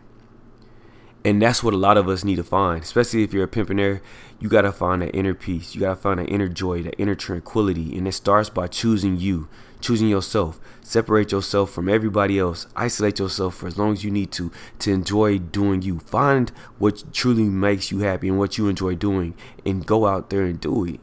And 1.28 1.42
that's 1.42 1.62
what 1.62 1.74
a 1.74 1.76
lot 1.76 1.98
of 1.98 2.08
us 2.08 2.24
need 2.24 2.36
to 2.36 2.42
find, 2.42 2.82
especially 2.82 3.22
if 3.22 3.34
you're 3.34 3.44
a 3.44 3.48
pimpionaire. 3.48 4.00
You 4.40 4.48
got 4.48 4.62
to 4.62 4.72
find 4.72 5.02
that 5.02 5.14
inner 5.14 5.34
peace. 5.34 5.74
You 5.74 5.82
got 5.82 5.90
to 5.90 6.00
find 6.00 6.18
that 6.18 6.30
inner 6.30 6.48
joy, 6.48 6.82
that 6.84 6.98
inner 6.98 7.14
tranquility. 7.14 7.94
And 7.98 8.08
it 8.08 8.12
starts 8.12 8.48
by 8.48 8.66
choosing 8.66 9.18
you, 9.18 9.46
choosing 9.78 10.08
yourself. 10.08 10.58
Separate 10.80 11.30
yourself 11.30 11.70
from 11.70 11.86
everybody 11.86 12.38
else. 12.38 12.66
Isolate 12.74 13.18
yourself 13.18 13.56
for 13.56 13.66
as 13.66 13.76
long 13.76 13.92
as 13.92 14.02
you 14.02 14.10
need 14.10 14.32
to 14.32 14.50
to 14.78 14.90
enjoy 14.90 15.36
doing 15.36 15.82
you. 15.82 15.98
Find 15.98 16.50
what 16.78 17.12
truly 17.12 17.42
makes 17.42 17.90
you 17.90 17.98
happy 17.98 18.30
and 18.30 18.38
what 18.38 18.56
you 18.56 18.68
enjoy 18.68 18.94
doing 18.94 19.34
and 19.66 19.84
go 19.84 20.06
out 20.06 20.30
there 20.30 20.44
and 20.44 20.58
do 20.58 20.86
it. 20.86 20.98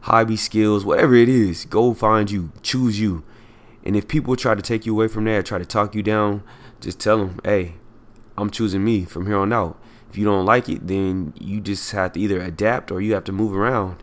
Hobby, 0.00 0.36
skills, 0.36 0.84
whatever 0.84 1.14
it 1.14 1.28
is, 1.28 1.66
go 1.66 1.94
find 1.94 2.32
you. 2.32 2.50
Choose 2.62 2.98
you. 2.98 3.22
And 3.84 3.94
if 3.94 4.08
people 4.08 4.34
try 4.34 4.56
to 4.56 4.62
take 4.62 4.86
you 4.86 4.92
away 4.92 5.06
from 5.06 5.22
that, 5.26 5.46
try 5.46 5.58
to 5.58 5.64
talk 5.64 5.94
you 5.94 6.02
down, 6.02 6.42
just 6.80 6.98
tell 6.98 7.18
them, 7.18 7.38
hey, 7.44 7.74
I'm 8.38 8.50
choosing 8.50 8.84
me 8.84 9.04
from 9.04 9.26
here 9.26 9.36
on 9.36 9.52
out. 9.52 9.80
If 10.08 10.16
you 10.16 10.24
don't 10.24 10.46
like 10.46 10.68
it, 10.68 10.86
then 10.86 11.34
you 11.36 11.60
just 11.60 11.90
have 11.90 12.12
to 12.12 12.20
either 12.20 12.40
adapt 12.40 12.92
or 12.92 13.00
you 13.00 13.12
have 13.14 13.24
to 13.24 13.32
move 13.32 13.54
around. 13.54 14.02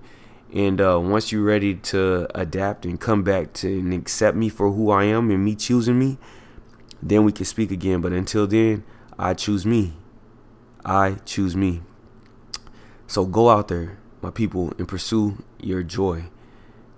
And 0.54 0.82
uh, 0.82 1.00
once 1.00 1.32
you're 1.32 1.44
ready 1.44 1.75
to 1.75 2.27
adapt 2.38 2.86
and 2.86 3.00
come 3.00 3.24
back 3.24 3.54
to 3.54 3.80
and 3.80 3.94
accept 3.94 4.36
me 4.36 4.50
for 4.50 4.72
who 4.72 4.92
I 4.92 5.06
am 5.06 5.32
and 5.32 5.44
me 5.44 5.56
choosing 5.56 5.98
me, 5.98 6.18
then 7.01 7.24
we 7.24 7.32
can 7.32 7.46
speak 7.46 7.72
again. 7.72 8.01
But 8.01 8.12
until 8.12 8.46
then, 8.46 8.84
I 9.18 9.36
choose 9.36 9.65
me. 9.65 9.94
I 10.84 11.15
choose 11.25 11.56
me. 11.56 11.82
So 13.08 13.25
go 13.25 13.50
out 13.50 13.70
there, 13.70 13.98
my 14.22 14.32
people, 14.32 14.74
and 14.77 14.88
pursue 14.88 15.44
your 15.62 15.82
joy. 15.82 16.25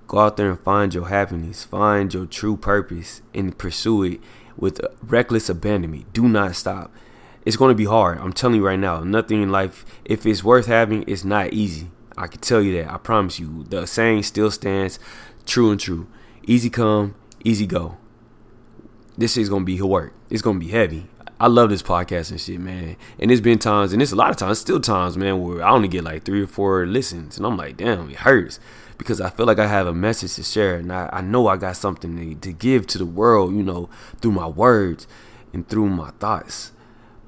Go 0.07 0.19
out 0.19 0.37
there 0.37 0.49
and 0.49 0.59
find 0.59 0.91
your 0.93 1.07
happiness, 1.07 1.63
find 1.63 2.11
your 2.13 2.25
true 2.25 2.57
purpose, 2.57 3.21
and 3.33 3.57
pursue 3.57 4.03
it 4.03 4.21
with 4.57 4.81
reckless 5.03 5.49
abandonment. 5.49 6.11
Do 6.13 6.27
not 6.27 6.55
stop 6.55 6.91
it's 7.47 7.55
going 7.55 7.71
to 7.71 7.75
be 7.75 7.85
hard. 7.85 8.19
I'm 8.19 8.33
telling 8.33 8.57
you 8.57 8.65
right 8.67 8.77
now, 8.77 9.05
nothing 9.05 9.41
in 9.41 9.53
life, 9.53 9.85
if 10.03 10.25
it's 10.25 10.43
worth 10.43 10.65
having, 10.65 11.05
it's 11.07 11.23
not 11.23 11.53
easy. 11.53 11.89
I 12.17 12.27
can 12.27 12.41
tell 12.41 12.61
you 12.61 12.75
that. 12.75 12.91
I 12.91 12.97
promise 12.97 13.39
you. 13.39 13.63
The 13.63 13.87
saying 13.87 14.23
still 14.23 14.51
stands 14.51 14.99
true 15.45 15.71
and 15.71 15.79
true. 15.79 16.07
Easy 16.45 16.69
come, 16.69 17.15
easy 17.45 17.65
go. 17.65 17.95
This 19.17 19.37
is 19.37 19.47
going 19.47 19.61
to 19.61 19.65
be 19.65 19.81
work. 19.81 20.13
It's 20.29 20.41
going 20.41 20.59
to 20.59 20.65
be 20.65 20.73
heavy. 20.73 21.07
I 21.39 21.47
love 21.47 21.69
this 21.69 21.81
podcast 21.81 22.31
and 22.31 22.41
shit, 22.41 22.59
man. 22.59 22.97
And 23.17 23.31
it's 23.31 23.39
been 23.39 23.59
times, 23.59 23.93
and 23.93 24.01
it's 24.01 24.11
a 24.11 24.17
lot 24.17 24.31
of 24.31 24.35
times, 24.35 24.59
still 24.59 24.81
times, 24.81 25.15
man, 25.15 25.41
where 25.41 25.63
I 25.63 25.69
only 25.69 25.87
get 25.87 26.03
like 26.03 26.25
three 26.25 26.43
or 26.43 26.47
four 26.47 26.85
listens. 26.85 27.37
And 27.37 27.45
I'm 27.45 27.55
like, 27.55 27.77
damn, 27.77 28.09
it 28.09 28.17
hurts. 28.17 28.59
Because 28.97 29.21
I 29.21 29.29
feel 29.29 29.45
like 29.45 29.59
I 29.59 29.67
have 29.67 29.87
a 29.87 29.93
message 29.93 30.33
to 30.33 30.43
share. 30.43 30.75
And 30.75 30.91
I, 30.91 31.09
I 31.13 31.21
know 31.21 31.47
I 31.47 31.55
got 31.55 31.77
something 31.77 32.17
to, 32.17 32.35
to 32.41 32.51
give 32.51 32.87
to 32.87 32.97
the 32.97 33.05
world, 33.05 33.55
you 33.55 33.63
know, 33.63 33.89
through 34.21 34.33
my 34.33 34.47
words 34.47 35.07
and 35.53 35.65
through 35.69 35.87
my 35.87 36.09
thoughts 36.19 36.73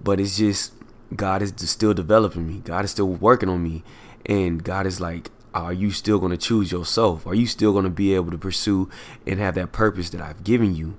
but 0.04 0.20
it's 0.20 0.38
just 0.38 0.74
God 1.16 1.42
is 1.42 1.54
still 1.58 1.94
developing 1.94 2.48
me. 2.48 2.62
God 2.64 2.86
is 2.86 2.92
still 2.92 3.08
working 3.08 3.50
on 3.50 3.64
me, 3.64 3.84
and 4.26 4.64
God 4.64 4.86
is 4.86 5.02
like, 5.02 5.32
are 5.54 5.74
you 5.74 5.92
still 5.92 6.20
going 6.20 6.32
to 6.32 6.38
choose 6.38 6.72
yourself? 6.72 7.26
Are 7.26 7.34
you 7.34 7.48
still 7.48 7.72
going 7.72 7.86
to 7.86 7.90
be 7.90 8.14
able 8.14 8.32
to 8.32 8.38
pursue 8.38 8.90
and 9.26 9.40
have 9.40 9.56
that 9.56 9.72
purpose 9.72 10.10
that 10.12 10.22
I've 10.22 10.44
given 10.44 10.76
you? 10.76 10.96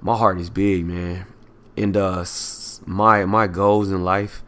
My 0.00 0.16
heart 0.16 0.38
is 0.38 0.50
big, 0.50 0.84
man. 0.84 1.26
And 1.76 1.96
uh, 1.96 2.24
my 2.86 3.24
my 3.24 3.46
goals 3.46 3.90
in 3.90 4.04
life, 4.04 4.42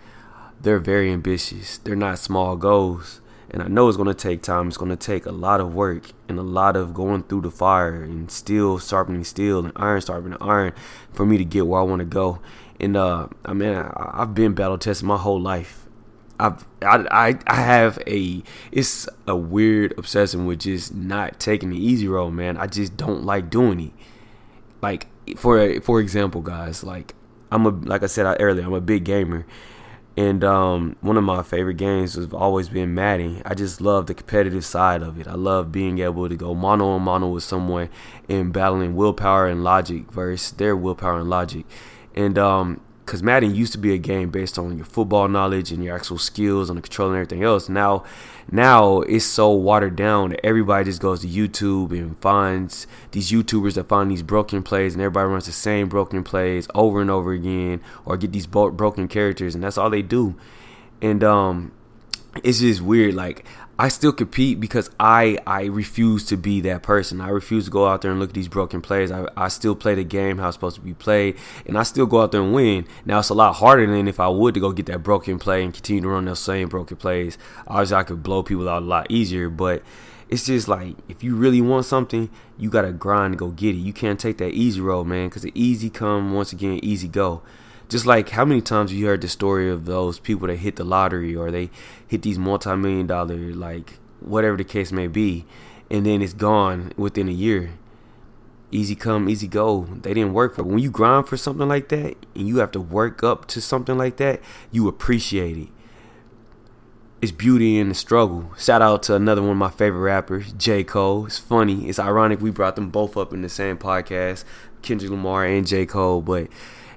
they're 0.61 0.78
very 0.78 1.12
ambitious. 1.12 1.78
They're 1.78 1.97
not 1.97 2.19
small 2.19 2.57
goals. 2.57 3.21
And 3.50 3.62
I 3.62 3.69
know 3.69 3.88
it's 3.88 3.97
going 3.97 4.09
to 4.09 4.14
take 4.14 4.43
time. 4.43 4.69
It's 4.69 4.76
going 4.76 4.90
to 4.90 4.97
take 4.97 5.25
a 5.25 5.33
lot 5.33 5.61
of 5.61 5.75
work 5.75 6.11
and 6.28 6.38
a 6.38 6.43
lot 6.43 6.76
of 6.76 6.93
going 6.93 7.23
through 7.23 7.40
the 7.40 7.50
fire 7.50 8.02
and 8.02 8.31
steel 8.31 8.78
sharpening 8.78 9.25
steel 9.25 9.61
and 9.61 9.73
iron 9.75 10.02
sharpening 10.02 10.37
iron 10.40 10.75
for 11.14 11.25
me 11.25 11.38
to 11.38 11.47
get 11.47 11.67
where 11.67 11.81
I 11.81 11.85
want 11.85 12.00
to 12.00 12.05
go. 12.05 12.40
And 12.80 12.97
uh, 12.97 13.28
I 13.44 13.52
mean, 13.52 13.75
I, 13.75 14.11
I've 14.14 14.35
been 14.35 14.54
battle 14.54 14.78
tested 14.78 15.06
my 15.06 15.16
whole 15.16 15.40
life. 15.40 15.87
I've, 16.40 16.64
I, 16.82 17.37
I 17.47 17.54
have 17.54 17.99
a 18.06 18.42
it's 18.70 19.08
a 19.26 19.35
weird 19.35 19.99
obsession 19.99 20.47
with 20.47 20.61
just 20.61 20.94
not 20.94 21.40
taking 21.40 21.70
the 21.70 21.76
easy 21.85 22.06
road, 22.06 22.30
man. 22.30 22.56
I 22.56 22.68
just 22.68 22.97
don't 22.97 23.25
like 23.25 23.50
doing 23.50 23.80
it. 23.80 23.92
Like 24.80 25.08
for 25.37 25.80
for 25.80 26.00
example, 26.00 26.40
guys, 26.40 26.85
like 26.85 27.14
I'm 27.50 27.66
a 27.66 27.70
like 27.70 28.04
I 28.04 28.06
said 28.06 28.37
earlier, 28.38 28.64
I'm 28.64 28.73
a 28.73 28.80
big 28.80 29.04
gamer, 29.04 29.47
and 30.16 30.44
um, 30.44 30.97
one 31.00 31.16
of 31.16 31.25
my 31.25 31.42
favorite 31.42 31.76
games 31.76 32.14
has 32.14 32.32
always 32.32 32.68
been 32.68 32.94
Madden. 32.94 33.42
I 33.44 33.54
just 33.54 33.80
love 33.80 34.06
the 34.06 34.14
competitive 34.14 34.64
side 34.64 35.02
of 35.02 35.18
it. 35.20 35.26
I 35.26 35.35
love 35.35 35.73
being 35.73 35.99
able 35.99 36.28
to 36.28 36.37
go 36.37 36.54
mano 36.54 36.88
on 36.88 37.02
mano 37.02 37.28
with 37.28 37.44
someone 37.44 37.88
and 38.28 38.52
battling 38.52 38.94
willpower 38.94 39.49
and 39.49 39.64
logic 39.64 40.12
versus 40.12 40.52
their 40.52 40.76
willpower 40.76 41.20
and 41.20 41.30
logic, 41.30 41.66
and 42.15 42.38
um, 42.38 42.81
because 43.09 43.23
Madden 43.23 43.55
used 43.55 43.73
to 43.73 43.79
be 43.79 43.95
a 43.95 43.99
game 43.99 44.29
based 44.29 44.59
on 44.59 44.77
your 44.77 44.85
football 44.85 45.29
knowledge 45.29 45.73
and 45.73 45.83
your 45.83 45.97
actual 45.97 46.19
skills 46.19 46.69
on 46.69 46.77
the 46.77 46.83
control 46.83 47.09
and 47.09 47.17
everything 47.17 47.43
else. 47.43 47.67
Now, 47.67 48.05
now 48.53 49.00
it's 49.00 49.25
so 49.25 49.50
watered 49.50 49.97
down 49.97 50.29
that 50.29 50.45
everybody 50.45 50.85
just 50.85 51.00
goes 51.00 51.23
to 51.23 51.27
YouTube 51.27 51.93
and 51.93 52.19
finds 52.19 52.87
these 53.12 53.31
YouTubers 53.31 53.77
that 53.77 53.88
find 53.88 54.11
these 54.11 54.23
broken 54.23 54.62
plays, 54.62 54.93
and 54.93 55.00
everybody 55.00 55.27
runs 55.27 55.47
the 55.47 55.53
same 55.53 55.88
broken 55.88 56.23
plays 56.23 56.69
over 56.75 57.00
and 57.00 57.11
over 57.11 57.33
again, 57.33 57.81
or 58.05 58.19
get 58.19 58.33
these 58.33 58.47
broken 58.47 59.09
characters, 59.09 59.55
and 59.55 59.65
that's 59.65 59.79
all 59.79 59.88
they 59.88 60.03
do. 60.03 60.35
And 61.00 61.25
um, 61.25 61.73
it's 62.45 62.61
just 62.61 62.83
weird. 62.83 63.15
Like 63.15 63.47
I 63.80 63.88
still 63.88 64.12
compete 64.12 64.58
because 64.58 64.90
I 64.99 65.38
I 65.47 65.66
refuse 65.66 66.25
to 66.26 66.37
be 66.37 66.61
that 66.62 66.82
person. 66.82 67.20
I 67.20 67.28
refuse 67.28 67.66
to 67.66 67.70
go 67.70 67.87
out 67.87 68.02
there 68.02 68.11
and 68.11 68.18
look 68.18 68.30
at 68.30 68.35
these 68.35 68.49
broken 68.49 68.80
plays. 68.80 69.12
I, 69.12 69.28
I 69.37 69.49
still 69.49 69.76
play 69.76 69.94
the 69.94 70.02
game 70.02 70.38
how 70.38 70.49
it's 70.49 70.56
supposed 70.56 70.75
to 70.76 70.82
be 70.82 70.94
played, 70.94 71.37
and 71.64 71.78
I 71.78 71.85
still 71.85 72.06
go 72.06 72.20
out 72.20 72.32
there 72.32 72.42
and 72.42 72.52
win. 72.52 72.88
Now 73.04 73.20
it's 73.20 73.28
a 73.28 73.35
lot 73.35 73.54
harder 73.54 73.87
than 73.87 74.08
if 74.08 74.18
I 74.18 74.26
would 74.26 74.54
to 74.54 74.61
go 74.61 74.73
get 74.73 74.87
that 74.87 75.04
broken 75.04 75.38
play 75.38 75.62
and 75.62 75.73
continue 75.73 76.02
to 76.02 76.08
run 76.08 76.25
those 76.25 76.40
same 76.40 76.68
broken 76.68 76.97
plays. 76.97 77.38
Obviously, 77.68 77.97
I 77.97 78.02
could 78.02 78.25
blow 78.25 78.42
people 78.42 78.68
out 78.68 78.82
a 78.82 78.87
lot 78.87 79.11
easier, 79.11 79.49
but 79.49 79.85
it's 80.28 80.47
just 80.47 80.66
like 80.66 80.97
if 81.08 81.23
you 81.23 81.37
really 81.37 81.61
want 81.61 81.87
something, 81.87 82.30
you 82.58 82.70
gotta 82.70 82.92
grind 82.92 83.35
to 83.35 83.38
go 83.38 83.50
get 83.50 83.76
it. 83.76 83.78
You 83.78 83.92
can't 83.92 84.18
take 84.18 84.38
that 84.38 84.54
easy 84.54 84.80
road, 84.80 85.04
man, 85.04 85.28
because 85.28 85.42
the 85.42 85.52
easy 85.54 85.88
come 85.88 86.32
once 86.32 86.52
again, 86.52 86.80
easy 86.82 87.06
go. 87.06 87.42
Just 87.88 88.04
like 88.04 88.30
how 88.30 88.45
many 88.45 88.61
times 88.61 88.92
you 88.92 89.07
heard 89.07 89.23
the 89.23 89.28
story 89.28 89.71
of 89.71 89.87
those 89.87 90.18
people 90.18 90.47
that 90.49 90.57
hit 90.57 90.76
the 90.76 90.85
lottery 90.85 91.35
or 91.35 91.50
they 91.50 91.71
hit 92.07 92.23
these 92.23 92.38
multi-million 92.38 93.07
dollar 93.07 93.37
like 93.54 93.99
whatever 94.21 94.57
the 94.57 94.64
case 94.64 94.92
may 94.92 95.07
be, 95.07 95.47
and 95.90 96.04
then 96.04 96.21
it's 96.21 96.35
gone 96.35 96.92
within 96.97 97.28
a 97.28 97.33
year. 97.33 97.71
Easy 98.71 98.95
come, 98.95 99.30
easy 99.30 99.49
go. 99.49 99.85
They 99.85 100.12
didn't 100.12 100.35
work 100.35 100.54
for. 100.54 100.61
It. 100.61 100.66
When 100.66 100.80
you 100.80 100.90
grind 100.90 101.26
for 101.26 101.38
something 101.38 101.66
like 101.66 101.88
that, 101.88 102.16
and 102.35 102.47
you 102.47 102.59
have 102.59 102.71
to 102.73 102.80
work 102.80 103.23
up 103.23 103.47
to 103.47 103.61
something 103.62 103.97
like 103.97 104.18
that, 104.18 104.42
you 104.71 104.87
appreciate 104.88 105.57
it. 105.57 105.68
It's 107.23 107.33
beauty 107.33 107.78
in 107.78 107.88
the 107.88 107.95
struggle. 107.95 108.52
Shout 108.59 108.83
out 108.83 109.02
to 109.04 109.14
another 109.14 109.40
one 109.40 109.52
of 109.52 109.57
my 109.57 109.71
favorite 109.71 110.02
rappers, 110.02 110.52
J. 110.52 110.85
Cole. 110.85 111.26
It's 111.26 111.38
funny. 111.38 111.88
It's 111.88 111.99
ironic 111.99 112.40
we 112.40 112.50
brought 112.50 112.76
them 112.76 112.90
both 112.90 113.16
up 113.16 113.33
in 113.33 113.42
the 113.42 113.49
same 113.49 113.78
podcast, 113.78 114.45
Kendrick 114.83 115.11
Lamar 115.11 115.47
and 115.47 115.66
J. 115.66 115.87
Cole, 115.87 116.21
but 116.21 116.49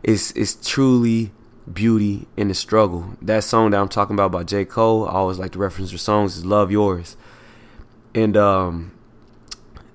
it's 0.03 0.31
it's 0.31 0.55
truly 0.67 1.31
beauty 1.72 2.27
in 2.36 2.48
the 2.48 2.53
struggle. 2.53 3.17
That 3.22 3.43
song 3.43 3.72
that 3.72 3.79
I'm 3.79 3.89
talking 3.89 4.15
about 4.15 4.31
by 4.31 4.43
J. 4.43 4.65
Cole, 4.65 5.08
I 5.08 5.12
always 5.12 5.39
like 5.39 5.51
to 5.53 5.60
reference 5.60 5.91
her 5.91 5.98
songs 5.98 6.38
is 6.38 6.46
Love 6.46 6.72
Yours. 6.72 7.15
And 8.13 8.36
um 8.36 8.91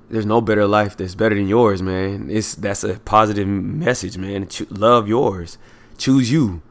there's 0.08 0.26
no 0.26 0.40
better 0.40 0.66
life 0.66 0.96
that's 0.96 1.14
better 1.14 1.34
than 1.34 1.48
yours, 1.48 1.82
man. 1.82 2.30
It's 2.30 2.54
that's 2.54 2.84
a 2.84 2.98
positive 3.00 3.48
message, 3.48 4.16
man. 4.16 4.48
Love 4.70 5.08
yours. 5.08 5.58
Choose 5.98 6.30
you. 6.30 6.62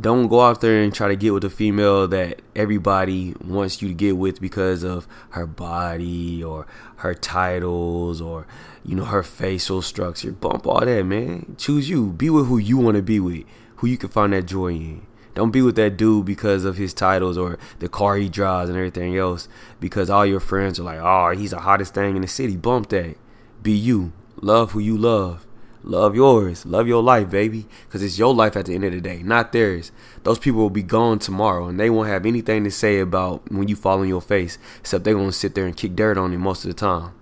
Don't 0.00 0.28
go 0.28 0.42
out 0.42 0.60
there 0.60 0.80
and 0.80 0.94
try 0.94 1.08
to 1.08 1.16
get 1.16 1.34
with 1.34 1.42
a 1.42 1.50
female 1.50 2.06
that 2.06 2.40
everybody 2.54 3.34
wants 3.44 3.82
you 3.82 3.88
to 3.88 3.94
get 3.94 4.16
with 4.16 4.40
because 4.40 4.84
of 4.84 5.08
her 5.30 5.44
body 5.44 6.42
or 6.42 6.68
her 6.98 7.14
titles 7.14 8.20
or 8.20 8.46
you 8.84 8.94
know 8.94 9.06
her 9.06 9.24
facial 9.24 9.82
structure. 9.82 10.30
Bump 10.30 10.68
all 10.68 10.84
that, 10.84 11.04
man. 11.04 11.56
Choose 11.58 11.90
you. 11.90 12.12
Be 12.12 12.30
with 12.30 12.46
who 12.46 12.58
you 12.58 12.76
want 12.76 12.96
to 12.96 13.02
be 13.02 13.18
with, 13.18 13.44
who 13.76 13.88
you 13.88 13.98
can 13.98 14.08
find 14.08 14.32
that 14.34 14.46
joy 14.46 14.68
in. 14.68 15.06
Don't 15.34 15.50
be 15.50 15.62
with 15.62 15.74
that 15.76 15.96
dude 15.96 16.26
because 16.26 16.64
of 16.64 16.76
his 16.76 16.94
titles 16.94 17.36
or 17.36 17.58
the 17.80 17.88
car 17.88 18.16
he 18.16 18.28
drives 18.28 18.70
and 18.70 18.78
everything 18.78 19.16
else. 19.16 19.48
Because 19.80 20.10
all 20.10 20.24
your 20.24 20.40
friends 20.40 20.78
are 20.78 20.84
like, 20.84 21.00
oh, 21.00 21.36
he's 21.36 21.50
the 21.50 21.60
hottest 21.60 21.94
thing 21.94 22.14
in 22.14 22.22
the 22.22 22.28
city. 22.28 22.56
Bump 22.56 22.88
that. 22.90 23.16
Be 23.62 23.72
you. 23.72 24.12
Love 24.40 24.72
who 24.72 24.78
you 24.78 24.96
love. 24.96 25.44
Love 25.84 26.14
yours. 26.14 26.66
Love 26.66 26.88
your 26.88 27.02
life, 27.02 27.30
baby. 27.30 27.66
Because 27.86 28.02
it's 28.02 28.18
your 28.18 28.34
life 28.34 28.56
at 28.56 28.66
the 28.66 28.74
end 28.74 28.84
of 28.84 28.92
the 28.92 29.00
day, 29.00 29.22
not 29.22 29.52
theirs. 29.52 29.92
Those 30.24 30.38
people 30.38 30.60
will 30.60 30.70
be 30.70 30.82
gone 30.82 31.18
tomorrow 31.18 31.68
and 31.68 31.78
they 31.78 31.90
won't 31.90 32.08
have 32.08 32.26
anything 32.26 32.64
to 32.64 32.70
say 32.70 32.98
about 32.98 33.50
when 33.50 33.68
you 33.68 33.76
fall 33.76 34.00
on 34.00 34.08
your 34.08 34.20
face, 34.20 34.58
except 34.78 35.04
they're 35.04 35.14
going 35.14 35.26
to 35.26 35.32
sit 35.32 35.54
there 35.54 35.66
and 35.66 35.76
kick 35.76 35.94
dirt 35.94 36.18
on 36.18 36.32
you 36.32 36.38
most 36.38 36.64
of 36.64 36.68
the 36.68 36.74
time. 36.74 37.12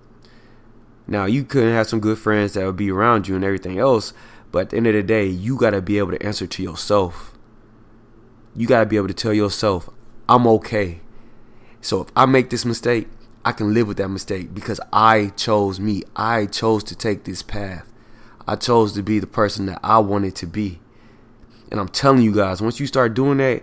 Now, 1.06 1.26
you 1.26 1.44
couldn't 1.44 1.74
have 1.74 1.86
some 1.86 2.00
good 2.00 2.18
friends 2.18 2.54
that 2.54 2.66
would 2.66 2.76
be 2.76 2.90
around 2.90 3.28
you 3.28 3.36
and 3.36 3.44
everything 3.44 3.78
else, 3.78 4.12
but 4.50 4.60
at 4.60 4.70
the 4.70 4.78
end 4.78 4.86
of 4.88 4.94
the 4.94 5.02
day, 5.02 5.26
you 5.26 5.56
got 5.56 5.70
to 5.70 5.80
be 5.80 5.98
able 5.98 6.12
to 6.12 6.26
answer 6.26 6.46
to 6.46 6.62
yourself. 6.62 7.32
You 8.56 8.66
got 8.66 8.80
to 8.80 8.86
be 8.86 8.96
able 8.96 9.08
to 9.08 9.14
tell 9.14 9.32
yourself, 9.32 9.88
I'm 10.28 10.46
okay. 10.48 11.00
So 11.80 12.00
if 12.00 12.08
I 12.16 12.26
make 12.26 12.50
this 12.50 12.64
mistake, 12.64 13.06
I 13.44 13.52
can 13.52 13.72
live 13.72 13.86
with 13.86 13.98
that 13.98 14.08
mistake 14.08 14.52
because 14.52 14.80
I 14.92 15.28
chose 15.36 15.78
me. 15.78 16.02
I 16.16 16.46
chose 16.46 16.82
to 16.84 16.96
take 16.96 17.22
this 17.22 17.42
path. 17.42 17.86
I 18.46 18.56
chose 18.56 18.92
to 18.92 19.02
be 19.02 19.18
the 19.18 19.26
person 19.26 19.66
that 19.66 19.80
I 19.82 19.98
wanted 19.98 20.34
to 20.36 20.46
be. 20.46 20.80
And 21.70 21.80
I'm 21.80 21.88
telling 21.88 22.22
you 22.22 22.32
guys, 22.32 22.62
once 22.62 22.78
you 22.78 22.86
start 22.86 23.14
doing 23.14 23.38
that, 23.38 23.62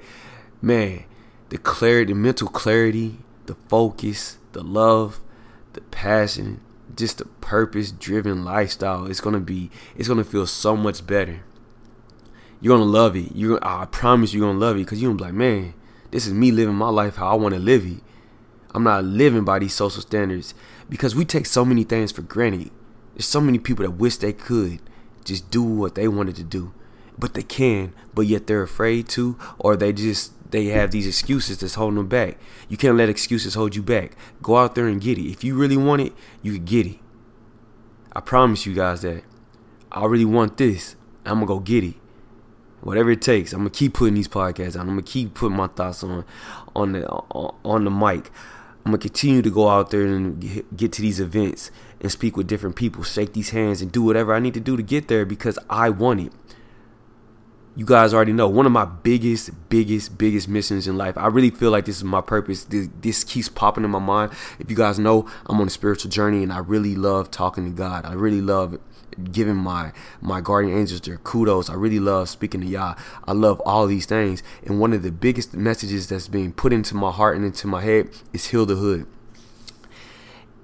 man, 0.62 1.06
the 1.50 1.58
clarity, 1.58 2.12
the 2.12 2.20
mental 2.20 2.48
clarity, 2.50 3.20
the 3.46 3.56
focus, 3.70 4.38
the 4.52 4.64
love, 4.64 5.22
the 5.74 5.82
passion, 5.82 6.60
just 6.96 7.22
a 7.22 7.26
purpose 7.26 7.92
driven 7.92 8.44
lifestyle 8.46 9.08
it's 9.08 9.20
gonna 9.20 9.40
be 9.40 9.72
it's 9.96 10.08
gonna 10.08 10.24
feel 10.24 10.46
so 10.46 10.76
much 10.76 11.06
better. 11.06 11.44
You're 12.62 12.78
gonna 12.78 12.90
love 12.90 13.16
it. 13.16 13.36
You 13.36 13.58
i 13.62 13.86
promise 13.86 14.34
you're 14.34 14.46
gonna 14.46 14.60
love 14.60 14.76
it 14.76 14.80
because 14.80 15.02
you're 15.02 15.10
gonna 15.10 15.18
be 15.18 15.24
like 15.26 15.34
man 15.34 15.74
this 16.12 16.28
is 16.28 16.34
me 16.34 16.52
living 16.52 16.76
my 16.76 16.90
life 16.90 17.16
how 17.16 17.30
i 17.30 17.34
want 17.34 17.56
to 17.56 17.60
live 17.60 17.86
it. 17.86 18.02
I'm 18.76 18.84
not 18.84 19.04
living 19.04 19.44
by 19.44 19.60
these 19.60 19.74
social 19.74 20.02
standards. 20.02 20.54
Because 20.90 21.16
we 21.16 21.26
take 21.26 21.46
so 21.46 21.64
many 21.64 21.84
things 21.84 22.12
for 22.12 22.22
granted 22.22 22.70
there's 23.14 23.26
so 23.26 23.42
many 23.42 23.60
people 23.60 23.84
that 23.84 23.92
wish 23.92 24.18
they 24.18 24.34
could 24.34 24.80
just 25.24 25.50
do 25.50 25.64
what 25.64 25.96
they 25.96 26.08
wanted 26.08 26.36
to 26.36 26.44
do 26.44 26.74
but 27.18 27.34
they 27.34 27.44
can 27.44 27.94
but 28.14 28.24
yet 28.24 28.48
they're 28.48 28.64
afraid 28.64 29.08
to 29.08 29.38
or 29.60 29.76
they 29.76 29.94
just 29.94 30.34
they 30.54 30.66
have 30.66 30.92
these 30.92 31.08
excuses 31.08 31.58
that's 31.58 31.74
holding 31.74 31.98
them 31.98 32.08
back. 32.08 32.38
You 32.70 32.78
can't 32.78 32.96
let 32.96 33.10
excuses 33.10 33.56
hold 33.56 33.76
you 33.76 33.82
back. 33.82 34.16
Go 34.44 34.58
out 34.58 34.76
there 34.76 34.88
and 34.88 35.02
get 35.02 35.18
it. 35.18 35.28
If 35.28 35.44
you 35.44 35.56
really 35.56 35.76
want 35.76 36.04
it, 36.04 36.14
you 36.44 36.54
can 36.54 36.64
get 36.64 36.86
it. 36.86 37.00
I 38.16 38.20
promise 38.20 38.68
you 38.68 38.76
guys 38.76 39.02
that. 39.02 39.24
I 39.92 40.06
really 40.06 40.26
want 40.26 40.58
this. 40.58 40.96
I'm 41.26 41.36
gonna 41.40 41.48
go 41.48 41.60
get 41.60 41.84
it. 41.84 41.96
Whatever 42.82 43.10
it 43.10 43.22
takes. 43.24 43.52
I'm 43.52 43.62
gonna 43.62 43.72
keep 43.72 43.96
putting 43.96 44.14
these 44.14 44.28
podcasts 44.28 44.76
on. 44.76 44.82
I'm 44.82 44.90
gonna 44.90 45.02
keep 45.02 45.34
putting 45.34 45.58
my 45.58 45.68
thoughts 45.68 46.04
on 46.04 46.24
on 46.76 46.92
the 46.92 47.08
on 47.10 47.84
the 47.84 47.92
mic. 47.92 48.30
I'm 48.86 48.92
gonna 48.92 49.00
continue 49.00 49.42
to 49.42 49.50
go 49.50 49.70
out 49.70 49.90
there 49.90 50.04
and 50.04 50.64
get 50.78 50.92
to 50.94 51.02
these 51.02 51.20
events 51.20 51.72
and 52.04 52.12
speak 52.12 52.36
with 52.36 52.48
different 52.48 52.76
people, 52.76 53.02
shake 53.02 53.34
these 53.34 53.52
hands, 53.52 53.82
and 53.82 53.92
do 53.92 54.04
whatever 54.04 54.34
I 54.34 54.40
need 54.40 54.54
to 54.54 54.60
do 54.60 54.76
to 54.76 54.84
get 54.84 55.08
there 55.08 55.26
because 55.26 55.58
I 55.70 55.90
want 55.90 56.20
it. 56.20 56.34
You 57.76 57.86
guys 57.86 58.14
already 58.14 58.34
know 58.34 58.48
one 58.48 58.68
of 58.68 58.72
my 58.72 58.86
biggest 58.86 59.50
biggest 59.70 60.16
biggest 60.16 60.48
missions 60.48 60.88
in 60.88 60.96
life. 60.96 61.18
I 61.18 61.26
really 61.26 61.50
feel 61.50 61.72
like 61.72 61.86
this 61.86 61.98
is 61.98 62.04
my 62.04 62.22
purpose. 62.22 62.66
This, 62.66 62.88
this, 63.02 63.24
keeps 63.24 63.50
popping 63.50 63.84
in 63.84 63.90
my 63.90 63.98
mind. 63.98 64.32
If 64.60 64.70
you 64.70 64.76
guys 64.76 65.00
know 65.00 65.28
i'm 65.48 65.60
on 65.60 65.66
a 65.66 65.72
spiritual 65.72 66.12
journey 66.12 66.44
and 66.44 66.54
i 66.54 66.60
really 66.60 66.94
love 66.96 67.32
talking 67.32 67.66
to 67.66 67.72
god. 67.72 68.06
I 68.06 68.14
really 68.14 68.42
love 68.42 68.80
giving 69.32 69.56
my 69.56 69.92
my 70.22 70.40
guardian 70.40 70.78
angels 70.78 71.02
their 71.02 71.18
kudos. 71.18 71.68
I 71.68 71.74
really 71.74 72.00
love 72.00 72.30
speaking 72.30 72.62
to 72.62 72.68
y'all 72.68 72.96
i 73.26 73.32
love 73.32 73.60
all 73.62 73.88
these 73.88 74.06
things. 74.06 74.44
And 74.64 74.80
one 74.80 74.94
of 74.94 75.02
the 75.02 75.12
biggest 75.12 75.56
messages 75.56 76.08
that's 76.08 76.28
being 76.28 76.54
put 76.54 76.74
into 76.74 76.94
my 76.94 77.10
heart 77.10 77.38
and 77.38 77.44
into 77.44 77.66
my 77.66 77.82
head 77.82 78.10
is 78.34 78.48
heal 78.48 78.68
the 78.68 78.76
hood 78.76 79.08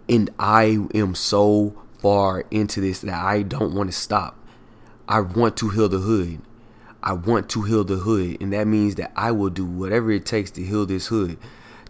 and 0.10 0.30
i 0.38 0.78
am 0.94 1.16
so 1.16 1.74
far 2.02 2.46
into 2.52 2.82
this 2.82 3.00
that 3.00 3.14
i 3.14 3.42
don't 3.42 3.74
want 3.74 3.90
to 3.90 3.96
stop 3.96 4.38
i 5.08 5.20
want 5.20 5.56
to 5.56 5.70
heal 5.70 5.88
the 5.88 6.00
hood 6.00 6.42
I 7.02 7.14
want 7.14 7.50
to 7.50 7.62
heal 7.62 7.84
the 7.84 7.98
hood, 7.98 8.38
and 8.42 8.52
that 8.54 8.68
means 8.68 8.96
that 8.96 9.12
I 9.16 9.32
will 9.32 9.50
do 9.50 9.66
whatever 9.66 10.12
it 10.12 10.26
takes 10.26 10.52
to 10.52 10.64
heal 10.64 10.86
this 10.86 11.08
hood. 11.08 11.38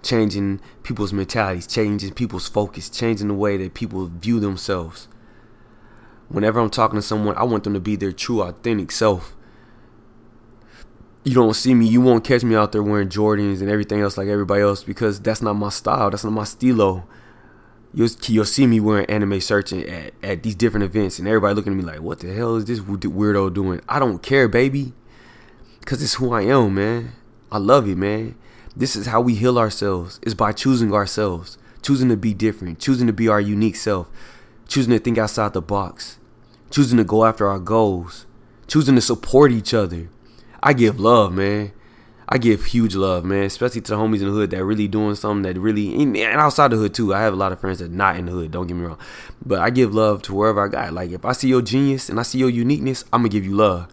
Changing 0.03 0.61
people's 0.83 1.11
mentalities, 1.11 1.67
changing 1.67 2.13
people's 2.13 2.47
focus, 2.47 2.89
changing 2.89 3.27
the 3.27 3.33
way 3.33 3.57
that 3.57 3.73
people 3.73 4.05
view 4.05 4.39
themselves. 4.39 5.07
Whenever 6.29 6.59
I'm 6.59 6.69
talking 6.69 6.97
to 6.97 7.01
someone, 7.01 7.35
I 7.37 7.43
want 7.43 7.63
them 7.63 7.73
to 7.73 7.79
be 7.79 7.95
their 7.95 8.11
true, 8.11 8.41
authentic 8.41 8.91
self. 8.91 9.35
You 11.23 11.33
don't 11.33 11.55
see 11.55 11.73
me, 11.73 11.87
you 11.87 12.01
won't 12.01 12.23
catch 12.23 12.43
me 12.43 12.55
out 12.55 12.71
there 12.71 12.83
wearing 12.83 13.09
Jordans 13.09 13.61
and 13.61 13.69
everything 13.69 13.99
else 13.99 14.17
like 14.17 14.27
everybody 14.27 14.61
else 14.61 14.83
because 14.83 15.19
that's 15.19 15.41
not 15.41 15.55
my 15.55 15.69
style. 15.69 16.11
That's 16.11 16.23
not 16.23 16.33
my 16.33 16.45
stilo. 16.45 17.05
You'll, 17.93 18.45
see 18.45 18.67
me 18.67 18.79
wearing 18.79 19.07
anime 19.07 19.41
searching 19.41 19.87
at, 19.89 20.13
at 20.21 20.43
these 20.43 20.55
different 20.55 20.83
events 20.83 21.17
and 21.17 21.27
everybody 21.27 21.55
looking 21.55 21.73
at 21.73 21.77
me 21.77 21.83
like, 21.83 22.01
what 22.01 22.19
the 22.19 22.31
hell 22.31 22.55
is 22.55 22.65
this 22.65 22.79
weirdo 22.79 23.53
doing? 23.53 23.81
I 23.89 23.97
don't 23.97 24.21
care, 24.21 24.47
baby. 24.47 24.93
Because 25.79 26.03
it's 26.03 26.15
who 26.15 26.31
I 26.31 26.43
am, 26.43 26.75
man. 26.75 27.13
I 27.51 27.57
love 27.57 27.87
it, 27.87 27.97
man. 27.97 28.35
This 28.75 28.95
is 28.95 29.07
how 29.07 29.21
we 29.21 29.33
heal 29.33 29.57
ourselves. 29.57 30.19
is 30.21 30.35
by 30.35 30.51
choosing 30.51 30.93
ourselves, 30.93 31.57
choosing 31.81 32.09
to 32.09 32.17
be 32.17 32.33
different, 32.33 32.79
choosing 32.79 33.07
to 33.07 33.13
be 33.13 33.27
our 33.27 33.41
unique 33.41 33.75
self, 33.75 34.07
choosing 34.67 34.93
to 34.93 34.99
think 34.99 35.17
outside 35.17 35.53
the 35.53 35.61
box, 35.61 36.19
choosing 36.69 36.97
to 36.99 37.03
go 37.03 37.25
after 37.25 37.47
our 37.47 37.59
goals, 37.59 38.27
choosing 38.67 38.95
to 38.95 39.01
support 39.01 39.51
each 39.51 39.73
other. 39.73 40.09
I 40.61 40.73
give 40.73 40.99
love, 40.99 41.33
man. 41.33 41.71
I 42.31 42.37
give 42.37 42.65
huge 42.65 42.95
love, 42.95 43.25
man, 43.25 43.43
especially 43.43 43.81
to 43.81 43.91
the 43.91 43.97
homies 43.97 44.21
in 44.21 44.27
the 44.27 44.31
hood 44.31 44.51
that 44.51 44.63
really 44.63 44.87
doing 44.87 45.15
something 45.15 45.41
that 45.51 45.59
really, 45.59 45.95
and 45.95 46.15
outside 46.17 46.69
the 46.69 46.77
hood 46.77 46.93
too. 46.93 47.13
I 47.13 47.21
have 47.21 47.33
a 47.33 47.35
lot 47.35 47.51
of 47.51 47.59
friends 47.59 47.79
that 47.79 47.91
not 47.91 48.17
in 48.17 48.27
the 48.27 48.31
hood. 48.31 48.51
Don't 48.51 48.67
get 48.67 48.77
me 48.77 48.85
wrong, 48.85 48.99
but 49.43 49.59
I 49.59 49.71
give 49.71 49.95
love 49.95 50.21
to 50.23 50.35
wherever 50.35 50.63
I 50.63 50.67
got. 50.67 50.93
Like 50.93 51.09
if 51.09 51.25
I 51.25 51.31
see 51.31 51.47
your 51.47 51.63
genius 51.63 52.07
and 52.07 52.19
I 52.19 52.23
see 52.23 52.37
your 52.37 52.49
uniqueness, 52.49 53.03
I'm 53.11 53.21
gonna 53.21 53.29
give 53.29 53.45
you 53.45 53.55
love 53.55 53.91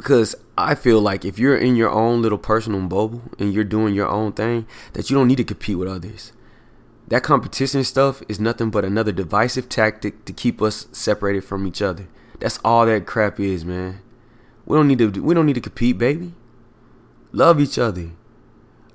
because 0.00 0.34
I 0.56 0.74
feel 0.76 0.98
like 0.98 1.26
if 1.26 1.38
you're 1.38 1.58
in 1.58 1.76
your 1.76 1.90
own 1.90 2.22
little 2.22 2.38
personal 2.38 2.80
bubble 2.80 3.20
and 3.38 3.52
you're 3.52 3.64
doing 3.64 3.92
your 3.92 4.08
own 4.08 4.32
thing, 4.32 4.66
that 4.94 5.10
you 5.10 5.16
don't 5.16 5.28
need 5.28 5.36
to 5.36 5.44
compete 5.44 5.76
with 5.76 5.88
others. 5.88 6.32
That 7.08 7.22
competition 7.22 7.84
stuff 7.84 8.22
is 8.26 8.40
nothing 8.40 8.70
but 8.70 8.82
another 8.82 9.12
divisive 9.12 9.68
tactic 9.68 10.24
to 10.24 10.32
keep 10.32 10.62
us 10.62 10.86
separated 10.92 11.44
from 11.44 11.66
each 11.66 11.82
other. 11.82 12.08
That's 12.38 12.58
all 12.64 12.86
that 12.86 13.04
crap 13.04 13.38
is, 13.38 13.62
man. 13.62 14.00
We 14.64 14.78
don't 14.78 14.88
need 14.88 15.00
to 15.00 15.22
we 15.22 15.34
don't 15.34 15.44
need 15.44 15.56
to 15.56 15.60
compete, 15.60 15.98
baby. 15.98 16.32
Love 17.32 17.60
each 17.60 17.78
other. 17.78 18.10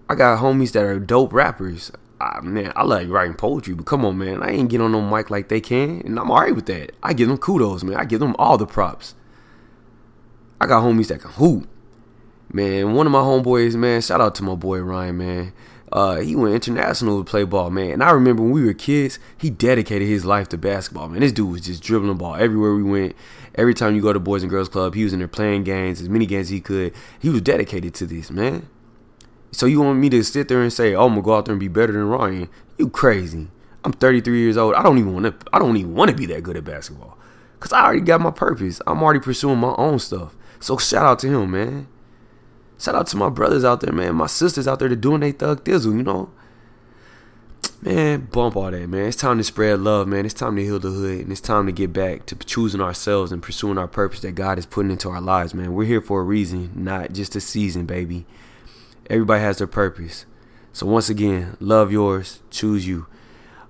I 0.10 0.16
got 0.16 0.40
homies 0.40 0.74
that 0.74 0.84
are 0.84 1.00
dope 1.00 1.34
rappers. 1.34 1.92
I, 2.20 2.40
man, 2.42 2.72
I 2.76 2.84
like 2.84 3.10
writing 3.10 3.36
poetry, 3.36 3.74
but 3.74 3.86
come 3.86 4.06
on, 4.06 4.18
man, 4.18 4.42
I 4.42 4.52
ain't 4.52 4.70
get 4.70 4.82
on 4.82 4.92
no 4.92 5.02
mic 5.02 5.30
like 5.30 5.50
they 5.50 5.62
can, 5.62 6.02
and 6.06 6.18
I'm 6.20 6.32
alright 6.32 6.56
with 6.56 6.66
that. 6.68 6.92
I 7.04 7.14
give 7.14 7.28
them 7.28 7.38
kudos, 7.38 7.84
man. 7.84 7.98
I 7.98 8.06
give 8.06 8.20
them 8.20 8.36
all 8.38 8.58
the 8.58 8.66
props. 8.66 9.16
I 10.60 10.68
got 10.68 10.84
homies 10.84 11.08
that 11.08 11.22
can 11.22 11.32
hoop. 11.32 11.68
Man, 12.52 12.94
one 12.94 13.06
of 13.06 13.12
my 13.12 13.20
homeboys, 13.20 13.76
man, 13.76 14.02
shout 14.02 14.22
out 14.22 14.36
to 14.36 14.44
my 14.44 14.56
boy 14.56 14.80
Ryan, 14.80 15.18
man. 15.18 15.54
Uh, 15.92 16.18
he 16.18 16.36
went 16.36 16.56
international 16.56 17.24
to 17.24 17.30
play 17.30 17.44
ball, 17.44 17.70
man. 17.70 17.92
And 17.92 18.04
I 18.04 18.12
remember 18.12 18.42
when 18.44 18.52
we 18.52 18.66
were 18.66 18.74
kids, 18.74 19.20
he 19.38 19.50
dedicated 19.50 20.08
his 20.08 20.26
life 20.26 20.50
to 20.50 20.58
basketball, 20.58 21.10
man. 21.10 21.22
This 21.22 21.32
dude 21.32 21.52
was 21.52 21.62
just 21.62 21.84
dribbling 21.84 22.18
ball 22.18 22.36
everywhere 22.36 22.74
we 22.76 22.84
went. 22.84 23.16
Every 23.56 23.74
time 23.74 23.96
you 23.96 24.02
go 24.02 24.14
to 24.14 24.20
Boys 24.20 24.44
and 24.44 24.50
Girls 24.50 24.70
Club, 24.70 24.96
he 24.96 25.04
was 25.04 25.14
in 25.14 25.20
there 25.20 25.28
playing 25.28 25.64
games, 25.64 26.02
as 26.02 26.10
many 26.10 26.26
games 26.26 26.48
as 26.48 26.50
he 26.50 26.62
could. 26.62 26.94
He 27.20 27.30
was 27.30 27.42
dedicated 27.42 27.94
to 27.96 28.06
this, 28.06 28.30
man. 28.30 28.68
So 29.52 29.66
you 29.66 29.82
want 29.82 30.00
me 30.00 30.10
to 30.10 30.24
sit 30.24 30.50
there 30.50 30.62
and 30.62 30.74
say, 30.74 30.94
"Oh, 30.94 31.06
I'm 31.06 31.12
gonna 31.12 31.22
go 31.22 31.36
out 31.36 31.46
there 31.46 31.54
and 31.54 31.60
be 31.60 31.70
better 31.70 31.94
than 31.94 32.04
Ryan"? 32.10 32.50
You 32.78 32.90
crazy? 32.90 33.48
I'm 33.86 33.94
33 33.94 34.40
years 34.40 34.58
old. 34.58 34.76
I 34.76 34.84
don't 34.84 34.98
even 34.98 35.14
want 35.14 35.26
to. 35.26 35.48
I 35.54 35.60
don't 35.60 35.78
even 35.78 35.94
want 35.94 36.12
to 36.12 36.18
be 36.18 36.26
that 36.26 36.44
good 36.44 36.58
at 36.58 36.66
basketball, 36.66 37.18
cause 37.60 37.72
I 37.72 37.86
already 37.86 38.02
got 38.02 38.20
my 38.20 38.32
purpose. 38.32 38.82
I'm 38.86 39.02
already 39.02 39.22
pursuing 39.22 39.60
my 39.60 39.74
own 39.78 40.00
stuff. 40.00 40.36
So 40.60 40.78
shout 40.78 41.06
out 41.06 41.20
to 41.20 41.28
him, 41.28 41.52
man. 41.52 41.88
Shout 42.78 42.96
out 42.96 43.08
to 43.08 43.18
my 43.18 43.30
brothers 43.30 43.64
out 43.64 43.80
there, 43.80 43.94
man. 43.94 44.16
My 44.16 44.28
sisters 44.28 44.68
out 44.68 44.80
there 44.80 44.90
that 44.90 44.98
doing 44.98 45.22
they 45.22 45.32
thug 45.32 45.64
thizzle, 45.64 45.96
you 45.96 46.04
know. 46.04 46.30
Man, 47.86 48.28
bump 48.32 48.56
all 48.56 48.72
that, 48.72 48.90
man. 48.90 49.06
It's 49.06 49.16
time 49.16 49.38
to 49.38 49.44
spread 49.44 49.80
love, 49.80 50.08
man. 50.08 50.26
It's 50.26 50.34
time 50.34 50.56
to 50.56 50.64
heal 50.64 50.80
the 50.80 50.90
hood, 50.90 51.20
and 51.20 51.32
it's 51.32 51.40
time 51.40 51.68
to 51.68 51.72
get 51.72 51.94
back 51.94 52.26
to 52.26 52.36
choosing 52.36 52.82
ourselves 52.82 53.32
and 53.32 53.44
pursuing 53.44 53.78
our 53.78 53.88
purpose 53.88 54.22
that 54.22 54.32
God 54.32 54.58
is 54.58 54.66
putting 54.66 54.90
into 54.90 55.08
our 55.10 55.22
lives, 55.22 55.54
man. 55.54 55.72
We're 55.72 55.86
here 55.86 56.02
for 56.02 56.22
a 56.22 56.24
reason, 56.24 56.72
not 56.74 57.14
just 57.14 57.36
a 57.36 57.40
season, 57.40 57.86
baby. 57.86 58.26
Everybody 59.08 59.42
has 59.42 59.60
their 59.60 59.68
purpose. 59.68 60.26
So 60.74 60.88
once 60.88 61.12
again, 61.12 61.58
love 61.60 61.92
yours, 61.92 62.42
choose 62.50 62.88
you. 62.88 63.06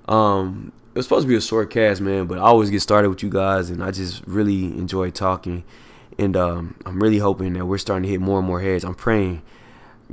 Um, 0.08 0.72
it 0.94 1.00
was 1.00 1.08
supposed 1.08 1.26
to 1.26 1.30
be 1.30 1.36
a 1.36 1.42
short 1.42 1.70
cast, 1.70 2.00
man, 2.00 2.26
but 2.26 2.38
I 2.38 2.44
always 2.44 2.70
get 2.70 2.82
started 2.82 3.10
with 3.10 3.22
you 3.22 3.30
guys, 3.30 3.70
and 3.70 3.84
I 3.84 3.92
just 3.92 4.26
really 4.26 4.64
enjoy 4.64 5.12
talking. 5.12 5.66
And 6.18 6.38
um, 6.38 6.76
I'm 6.86 7.04
really 7.04 7.18
hoping 7.18 7.52
that 7.52 7.66
we're 7.66 7.80
starting 7.80 8.04
to 8.04 8.10
hit 8.10 8.22
more 8.22 8.40
and 8.40 8.48
more 8.48 8.62
heads. 8.62 8.86
I'm 8.86 8.96
praying, 8.96 9.42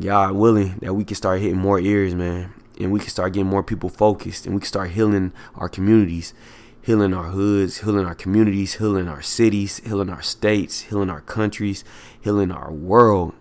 God 0.00 0.32
willing, 0.32 0.78
that 0.78 0.94
we 0.94 1.04
can 1.04 1.14
start 1.14 1.40
hitting 1.40 1.58
more 1.58 1.78
ears, 1.78 2.16
man. 2.16 2.52
And 2.80 2.90
we 2.90 3.00
can 3.00 3.08
start 3.08 3.34
getting 3.34 3.50
more 3.50 3.62
people 3.62 3.88
focused 3.88 4.46
and 4.46 4.54
we 4.54 4.60
can 4.60 4.68
start 4.68 4.90
healing 4.92 5.32
our 5.54 5.68
communities, 5.68 6.34
healing 6.80 7.14
our 7.14 7.30
hoods, 7.30 7.78
healing 7.78 8.06
our 8.06 8.14
communities, 8.14 8.74
healing 8.74 9.08
our 9.08 9.22
cities, 9.22 9.78
healing 9.78 10.10
our 10.10 10.22
states, 10.22 10.82
healing 10.82 11.10
our 11.10 11.20
countries, 11.20 11.84
healing 12.20 12.50
our 12.50 12.72
world. 12.72 13.34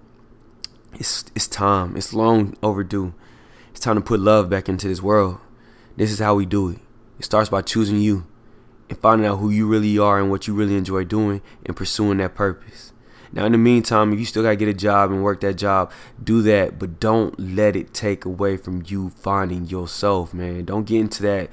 It's 0.94 1.26
it's 1.36 1.48
time. 1.48 1.96
It's 1.96 2.14
long 2.14 2.58
overdue. 2.62 3.14
It's 3.72 3.80
time 3.80 3.96
to 3.96 4.02
put 4.02 4.20
love 4.20 4.50
back 4.50 4.68
into 4.68 4.88
this 4.88 5.02
world. 5.02 5.40
This 5.96 6.12
is 6.12 6.20
how 6.20 6.36
we 6.36 6.46
do 6.46 6.70
it. 6.70 6.80
It 7.20 7.26
starts 7.26 7.50
by 7.50 7.62
choosing 7.62 8.00
you 8.00 8.26
and 8.90 8.98
finding 9.00 9.26
out 9.26 9.38
who 9.38 9.50
you 9.50 9.68
really 9.68 9.98
are 9.98 10.20
and 10.20 10.30
what 10.30 10.48
you 10.48 10.54
really 10.54 10.76
enjoy 10.76 11.06
doing 11.06 11.42
and 11.66 11.76
pursuing 11.76 12.18
that 12.18 12.36
purpose. 12.36 12.92
Now, 13.34 13.46
in 13.46 13.54
the 13.54 13.58
meantime, 13.58 14.12
if 14.12 14.20
you 14.20 14.26
still 14.26 14.44
got 14.44 14.50
to 14.50 14.56
get 14.56 14.68
a 14.68 14.74
job 14.74 15.12
and 15.12 15.24
work 15.24 15.40
that 15.42 15.54
job, 15.54 15.92
do 16.22 16.42
that, 16.42 16.78
but 16.78 17.00
don't 17.00 17.40
let 17.40 17.76
it 17.76 17.94
take 17.94 18.26
away 18.26 18.58
from 18.58 18.84
you 18.86 19.10
finding 19.10 19.68
yourself, 19.68 20.34
man. 20.34 20.66
Don't 20.66 20.86
get 20.86 21.00
into 21.00 21.24
that 21.24 21.50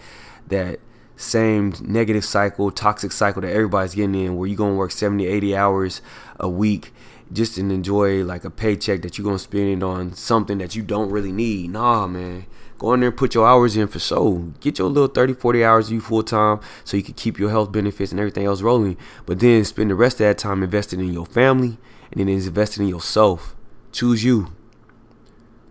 that 0.48 0.80
same 1.16 1.74
negative 1.82 2.24
cycle, 2.24 2.70
toxic 2.70 3.12
cycle 3.12 3.42
that 3.42 3.52
everybody's 3.52 3.94
getting 3.94 4.14
in 4.14 4.36
where 4.36 4.46
you're 4.46 4.56
going 4.56 4.72
to 4.72 4.78
work 4.78 4.92
70, 4.92 5.26
80 5.26 5.56
hours 5.56 6.00
a 6.38 6.48
week 6.48 6.92
just 7.32 7.56
to 7.56 7.60
enjoy 7.60 8.24
like 8.24 8.44
a 8.44 8.50
paycheck 8.50 9.02
that 9.02 9.18
you're 9.18 9.24
going 9.24 9.36
to 9.36 9.42
spend 9.42 9.82
on 9.82 10.14
something 10.14 10.58
that 10.58 10.74
you 10.74 10.82
don't 10.82 11.10
really 11.10 11.32
need. 11.32 11.70
Nah, 11.70 12.06
man. 12.06 12.46
Go 12.78 12.94
in 12.94 13.00
there 13.00 13.08
and 13.08 13.18
put 13.18 13.34
your 13.34 13.46
hours 13.46 13.76
in 13.76 13.88
for 13.88 13.98
so. 13.98 14.52
Get 14.60 14.78
your 14.78 14.88
little 14.88 15.08
30, 15.08 15.34
40 15.34 15.64
hours 15.64 15.88
of 15.88 15.94
you 15.94 16.00
full 16.00 16.22
time 16.22 16.60
so 16.84 16.96
you 16.96 17.02
can 17.02 17.14
keep 17.14 17.38
your 17.38 17.50
health 17.50 17.72
benefits 17.72 18.12
and 18.12 18.20
everything 18.20 18.46
else 18.46 18.62
rolling. 18.62 18.96
But 19.26 19.40
then 19.40 19.64
spend 19.64 19.90
the 19.90 19.96
rest 19.96 20.20
of 20.20 20.26
that 20.26 20.38
time 20.38 20.62
invested 20.62 21.00
in 21.00 21.12
your 21.12 21.26
family 21.26 21.76
and 22.12 22.20
then 22.20 22.28
invested 22.28 22.82
in 22.82 22.88
yourself. 22.88 23.56
Choose 23.90 24.22
you. 24.22 24.52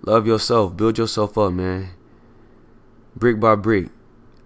Love 0.02 0.28
yourself. 0.28 0.76
Build 0.76 0.98
yourself 0.98 1.38
up, 1.38 1.54
man. 1.54 1.92
Brick 3.16 3.40
by 3.40 3.56
brick. 3.56 3.88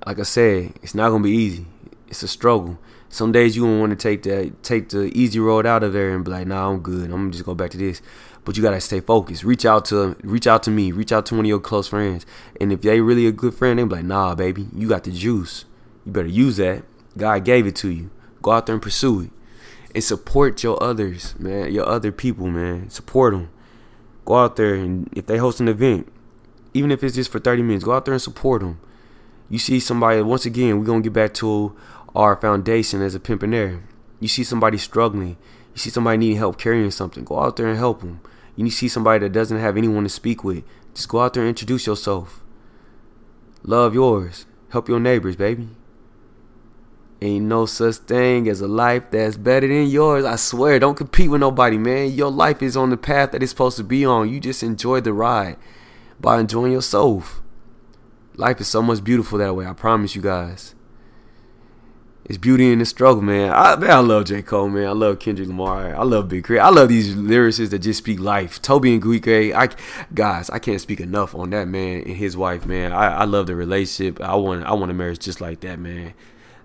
Like 0.06 0.20
I 0.20 0.24
said, 0.24 0.74
it's 0.82 0.96
not 0.96 1.10
gonna 1.10 1.24
be 1.24 1.32
easy. 1.32 1.66
It's 2.08 2.24
a 2.24 2.28
struggle. 2.28 2.80
Some 3.10 3.32
days 3.32 3.56
you 3.56 3.64
gonna 3.64 3.80
want 3.80 3.90
to 3.92 3.96
take 3.96 4.24
the 4.24 4.54
take 4.64 4.90
the 4.90 5.12
easy 5.14 5.40
road 5.40 5.66
out 5.66 5.84
of 5.84 5.94
there 5.94 6.16
and 6.16 6.24
be 6.24 6.32
like, 6.32 6.48
nah, 6.48 6.70
I'm 6.70 6.80
good. 6.80 7.06
I'm 7.06 7.12
gonna 7.12 7.32
just 7.32 7.44
go 7.44 7.54
back 7.54 7.72
to 7.72 7.78
this 7.78 8.02
but 8.44 8.58
you 8.58 8.64
gotta 8.64 8.82
stay 8.82 9.00
focused. 9.00 9.44
Reach 9.44 9.66
out 9.66 9.86
to 9.86 10.16
reach 10.24 10.48
out 10.48 10.64
to 10.64 10.72
me, 10.72 10.92
reach 10.92 11.12
out 11.12 11.26
to 11.28 11.36
one 11.36 11.46
of 11.46 11.50
your 11.50 11.60
close 11.60 11.88
friends. 11.88 12.26
And 12.60 12.72
if 12.72 12.82
they 12.82 13.02
really 13.02 13.28
a 13.28 13.32
good 13.32 13.54
friend, 13.54 13.80
they 13.80 13.84
be 13.84 13.90
like, 13.90 14.06
nah, 14.06 14.36
baby, 14.36 14.68
you 14.76 14.90
got 14.90 15.04
the 15.04 15.12
juice. 15.12 15.66
You 16.06 16.12
better 16.12 16.28
use 16.28 16.58
that. 16.58 16.84
God 17.18 17.44
gave 17.46 17.68
it 17.68 17.76
to 17.78 17.90
you. 17.90 18.10
Go 18.42 18.52
out 18.52 18.66
there 18.66 18.74
and 18.74 18.82
pursue 18.82 19.22
it. 19.22 19.30
And 19.94 20.04
support 20.04 20.64
your 20.64 20.82
others, 20.82 21.36
man, 21.38 21.72
your 21.72 21.88
other 21.88 22.12
people, 22.12 22.48
man. 22.48 22.90
Support 22.90 23.34
them. 23.34 23.50
Go 24.26 24.36
out 24.36 24.56
there 24.56 24.76
and 24.76 25.10
if 25.14 25.26
they 25.26 25.38
host 25.38 25.60
an 25.60 25.68
event, 25.68 26.12
even 26.74 26.92
if 26.92 27.04
it's 27.04 27.16
just 27.16 27.32
for 27.32 27.40
30 27.40 27.64
minutes, 27.64 27.84
go 27.84 27.94
out 27.94 28.06
there 28.06 28.14
and 28.14 28.22
support 28.22 28.62
them. 28.62 28.80
You 29.50 29.60
see 29.60 29.80
somebody, 29.80 30.22
once 30.22 30.46
again, 30.46 30.80
we're 30.80 30.86
going 30.86 31.04
to 31.04 31.10
get 31.10 31.14
back 31.14 31.34
to 31.36 31.76
our 32.16 32.38
foundation 32.38 33.02
as 33.02 33.16
a 33.16 33.20
pimpionaire. 33.20 33.84
You 34.22 34.30
see 34.30 34.44
somebody 34.46 34.78
struggling. 34.78 35.36
You 35.74 35.78
see 35.80 35.90
somebody 35.90 36.18
needing 36.18 36.38
help 36.38 36.58
carrying 36.58 36.92
something. 36.92 37.26
Go 37.26 37.40
out 37.40 37.58
there 37.58 37.68
and 37.68 37.78
help 37.78 38.00
them. 38.02 38.22
You 38.56 38.70
see 38.70 38.88
somebody 38.88 39.20
that 39.20 39.32
doesn't 39.32 39.60
have 39.60 39.78
anyone 39.78 40.04
to 40.04 40.10
speak 40.10 40.44
with, 40.44 40.64
just 40.94 41.10
go 41.10 41.22
out 41.22 41.34
there 41.34 41.44
and 41.44 41.50
introduce 41.50 41.88
yourself. 41.88 42.44
Love 43.64 43.94
yours. 43.94 44.46
Help 44.70 44.90
your 44.90 45.00
neighbors, 45.00 45.36
baby. 45.36 45.70
Ain't 47.22 47.46
no 47.46 47.68
such 47.68 47.98
thing 47.98 48.48
as 48.50 48.62
a 48.62 48.68
life 48.68 49.04
that's 49.12 49.38
better 49.38 49.68
than 49.68 49.88
yours. 49.88 50.26
I 50.26 50.38
swear, 50.38 50.80
don't 50.80 50.96
compete 50.96 51.30
with 51.30 51.42
nobody, 51.42 51.78
man. 51.78 52.12
Your 52.12 52.32
life 52.32 52.64
is 52.64 52.76
on 52.76 52.90
the 52.90 52.98
path 52.98 53.32
that 53.32 53.44
it's 53.44 53.52
supposed 53.52 53.78
to 53.78 53.84
be 53.84 54.04
on. 54.04 54.30
You 54.30 54.40
just 54.40 54.64
enjoy 54.64 55.02
the 55.02 55.14
ride 55.14 55.58
by 56.20 56.40
enjoying 56.40 56.72
yourself. 56.72 57.42
Life 58.36 58.60
is 58.60 58.68
so 58.68 58.82
much 58.82 59.04
beautiful 59.04 59.38
that 59.38 59.56
way. 59.56 59.68
I 59.68 59.74
promise 59.74 60.16
you 60.16 60.22
guys. 60.22 60.74
It's 62.32 62.38
beauty 62.38 62.72
in 62.72 62.80
the 62.80 62.86
struggle, 62.86 63.22
man. 63.22 63.52
I 63.52 63.76
man, 63.76 63.92
I 63.92 64.00
love 64.00 64.24
J. 64.24 64.42
Cole, 64.42 64.70
man. 64.70 64.88
I 64.88 64.92
love 64.92 65.20
Kendrick 65.20 65.50
Lamar. 65.50 65.94
I 65.94 66.04
love 66.04 66.30
Big 66.30 66.48
K. 66.48 66.60
I 66.60 66.70
love 66.70 66.88
these 66.88 67.14
lyricists 67.14 67.72
that 67.72 67.80
just 67.80 67.98
speak 67.98 68.22
life. 68.22 68.62
Tobe 68.62 68.86
Nwigwe, 68.86 69.54
I 69.54 69.68
guys, 70.14 70.50
I 70.50 70.58
can't 70.58 70.80
speak 70.80 71.02
enough 71.02 71.36
on 71.36 71.50
that 71.50 71.68
man 71.68 72.04
and 72.04 72.16
his 72.16 72.38
wife, 72.38 72.66
man. 72.66 72.94
I, 72.94 73.08
I 73.08 73.24
love 73.26 73.48
the 73.48 73.56
relationship. 73.58 74.22
I 74.22 74.36
want 74.36 74.64
I 74.64 74.72
want 74.76 74.92
a 74.92 74.94
marriage 74.94 75.20
just 75.20 75.42
like 75.42 75.60
that, 75.60 75.78
man. 75.78 76.14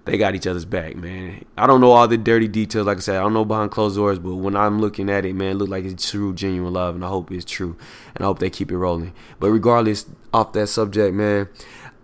They 0.04 0.16
got 0.16 0.36
each 0.36 0.46
other's 0.46 0.64
back, 0.64 0.94
man. 0.94 1.44
I 1.58 1.66
don't 1.66 1.80
know 1.80 1.90
all 1.90 2.06
the 2.06 2.16
dirty 2.16 2.46
details, 2.46 2.86
like 2.86 2.98
I 2.98 3.00
said, 3.00 3.16
I 3.16 3.22
don't 3.22 3.34
know 3.34 3.44
behind 3.44 3.72
closed 3.72 3.96
doors, 3.96 4.20
but 4.20 4.36
when 4.36 4.54
I'm 4.54 4.80
looking 4.80 5.10
at 5.10 5.24
it, 5.24 5.34
man, 5.34 5.50
it 5.50 5.54
look 5.54 5.68
like 5.68 5.84
it's 5.84 6.08
true, 6.08 6.32
genuine 6.32 6.74
love, 6.74 6.94
and 6.94 7.04
I 7.04 7.08
hope 7.08 7.32
it's 7.32 7.44
true, 7.44 7.76
and 8.14 8.22
I 8.22 8.28
hope 8.28 8.38
they 8.38 8.50
keep 8.50 8.70
it 8.70 8.78
rolling. 8.78 9.14
But 9.40 9.50
regardless, 9.50 10.06
off 10.32 10.52
that 10.52 10.68
subject, 10.68 11.12
man, 11.12 11.48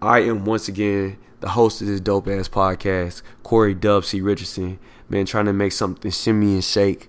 I 0.01 0.18
am 0.22 0.44
once 0.44 0.66
again 0.66 1.16
the 1.42 1.50
host 1.50 1.83
of 1.83 1.88
this 1.88 2.00
dope 2.00 2.28
ass 2.28 2.48
podcast, 2.48 3.20
Corey 3.42 3.74
Dub 3.74 4.05
C. 4.05 4.20
Richardson. 4.22 4.78
Man, 5.09 5.26
trying 5.26 5.44
to 5.44 5.52
make 5.52 5.72
something 5.72 6.11
shimmy 6.11 6.55
and 6.55 6.64
shake. 6.64 7.09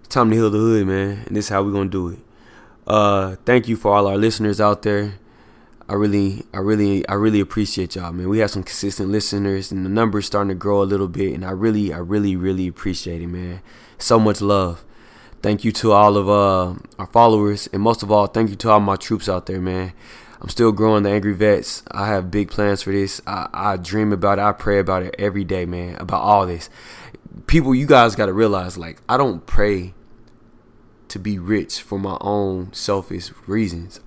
It's 0.00 0.08
time 0.14 0.30
to 0.30 0.36
heal 0.36 0.50
the 0.50 0.58
hood, 0.58 0.86
man. 0.86 1.24
And 1.26 1.36
this 1.36 1.46
is 1.46 1.48
how 1.48 1.64
we're 1.64 1.72
gonna 1.72 1.90
do 1.90 2.10
it. 2.10 2.18
Uh, 2.86 3.36
thank 3.44 3.66
you 3.66 3.76
for 3.76 3.92
all 3.92 4.06
our 4.06 4.16
listeners 4.16 4.60
out 4.60 4.82
there. 4.82 5.14
I 5.88 5.94
really, 5.94 6.44
I 6.54 6.58
really, 6.58 7.06
I 7.08 7.14
really 7.14 7.40
appreciate 7.40 7.96
y'all, 7.96 8.12
man. 8.12 8.28
We 8.28 8.38
have 8.38 8.50
some 8.50 8.62
consistent 8.62 9.10
listeners, 9.10 9.72
and 9.72 9.84
the 9.84 9.90
numbers 9.90 10.26
starting 10.26 10.50
to 10.50 10.54
grow 10.54 10.82
a 10.82 10.84
little 10.84 11.08
bit. 11.08 11.34
And 11.34 11.44
I 11.44 11.50
really, 11.50 11.92
I 11.92 11.98
really, 11.98 12.36
really 12.36 12.68
appreciate 12.68 13.20
it, 13.20 13.26
man. 13.26 13.60
So 13.98 14.20
much 14.20 14.40
love. 14.40 14.84
Thank 15.42 15.64
you 15.64 15.72
to 15.72 15.92
all 15.92 16.16
of 16.16 16.28
uh, 16.28 16.78
our 16.98 17.06
followers, 17.06 17.68
and 17.72 17.82
most 17.82 18.02
of 18.02 18.12
all, 18.12 18.26
thank 18.26 18.50
you 18.50 18.56
to 18.56 18.70
all 18.70 18.80
my 18.80 18.96
troops 18.96 19.28
out 19.28 19.46
there, 19.46 19.60
man. 19.60 19.92
I'm 20.42 20.48
still 20.48 20.72
growing 20.72 21.04
the 21.04 21.10
Angry 21.10 21.34
Vets. 21.34 21.84
I 21.92 22.08
have 22.08 22.32
big 22.32 22.50
plans 22.50 22.82
for 22.82 22.90
this. 22.90 23.20
I, 23.28 23.48
I 23.54 23.76
dream 23.76 24.12
about 24.12 24.40
it. 24.40 24.42
I 24.42 24.50
pray 24.50 24.80
about 24.80 25.04
it 25.04 25.14
every 25.16 25.44
day, 25.44 25.64
man. 25.66 25.94
About 26.00 26.20
all 26.20 26.48
this. 26.48 26.68
People, 27.46 27.76
you 27.76 27.86
guys 27.86 28.16
got 28.16 28.26
to 28.26 28.32
realize, 28.32 28.76
like, 28.76 29.00
I 29.08 29.16
don't 29.16 29.46
pray 29.46 29.94
to 31.06 31.18
be 31.20 31.38
rich 31.38 31.80
for 31.80 31.96
my 31.96 32.18
own 32.20 32.72
selfish 32.72 33.30
reasons. 33.46 34.00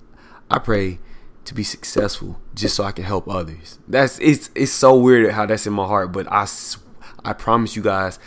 I 0.50 0.58
pray 0.58 0.98
to 1.46 1.54
be 1.54 1.62
successful 1.62 2.38
just 2.54 2.76
so 2.76 2.84
I 2.84 2.92
can 2.92 3.04
help 3.04 3.28
others. 3.28 3.78
That's 3.88 4.18
it's 4.18 4.50
it's 4.54 4.72
so 4.72 4.98
weird 4.98 5.30
how 5.32 5.46
that's 5.46 5.66
in 5.66 5.72
my 5.72 5.86
heart, 5.86 6.12
but 6.12 6.30
I 6.30 6.46
I 7.24 7.32
promise 7.32 7.76
you 7.76 7.82
guys 7.82 8.18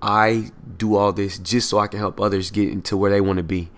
I 0.00 0.52
do 0.76 0.94
all 0.94 1.12
this 1.12 1.38
just 1.38 1.68
so 1.68 1.78
I 1.78 1.88
can 1.88 1.98
help 1.98 2.20
others 2.20 2.50
get 2.50 2.70
into 2.70 2.96
where 2.96 3.10
they 3.10 3.20
want 3.20 3.38
to 3.38 3.42
be 3.42 3.70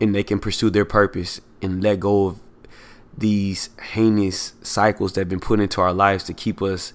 and 0.00 0.14
they 0.14 0.22
can 0.22 0.38
pursue 0.38 0.68
their 0.68 0.84
purpose 0.84 1.40
and 1.62 1.82
let 1.82 2.00
go 2.00 2.26
of 2.26 2.43
these 3.16 3.70
heinous 3.92 4.54
cycles 4.62 5.12
that 5.12 5.22
have 5.22 5.28
been 5.28 5.40
put 5.40 5.60
into 5.60 5.80
our 5.80 5.92
lives 5.92 6.24
to 6.24 6.32
keep 6.32 6.60
us 6.60 6.92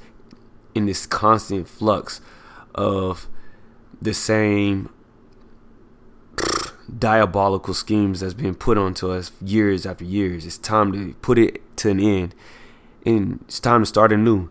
in 0.76 0.86
this 0.86 1.06
constant 1.06 1.68
flux 1.68 2.22
of 2.76 3.28
the 4.02 4.14
same 4.14 4.90
diabolical 6.98 7.74
schemes 7.74 8.20
that's 8.20 8.34
been 8.34 8.56
put 8.56 8.78
onto 8.78 9.12
us 9.12 9.32
years 9.42 9.86
after 9.86 10.04
years. 10.04 10.46
It's 10.46 10.58
time 10.58 10.92
to 10.94 11.14
put 11.22 11.38
it 11.38 11.62
to 11.78 11.90
an 11.90 12.00
end 12.00 12.36
and 13.06 13.40
it's 13.48 13.60
time 13.60 13.82
to 13.82 13.86
start 13.86 14.12
anew. 14.12 14.50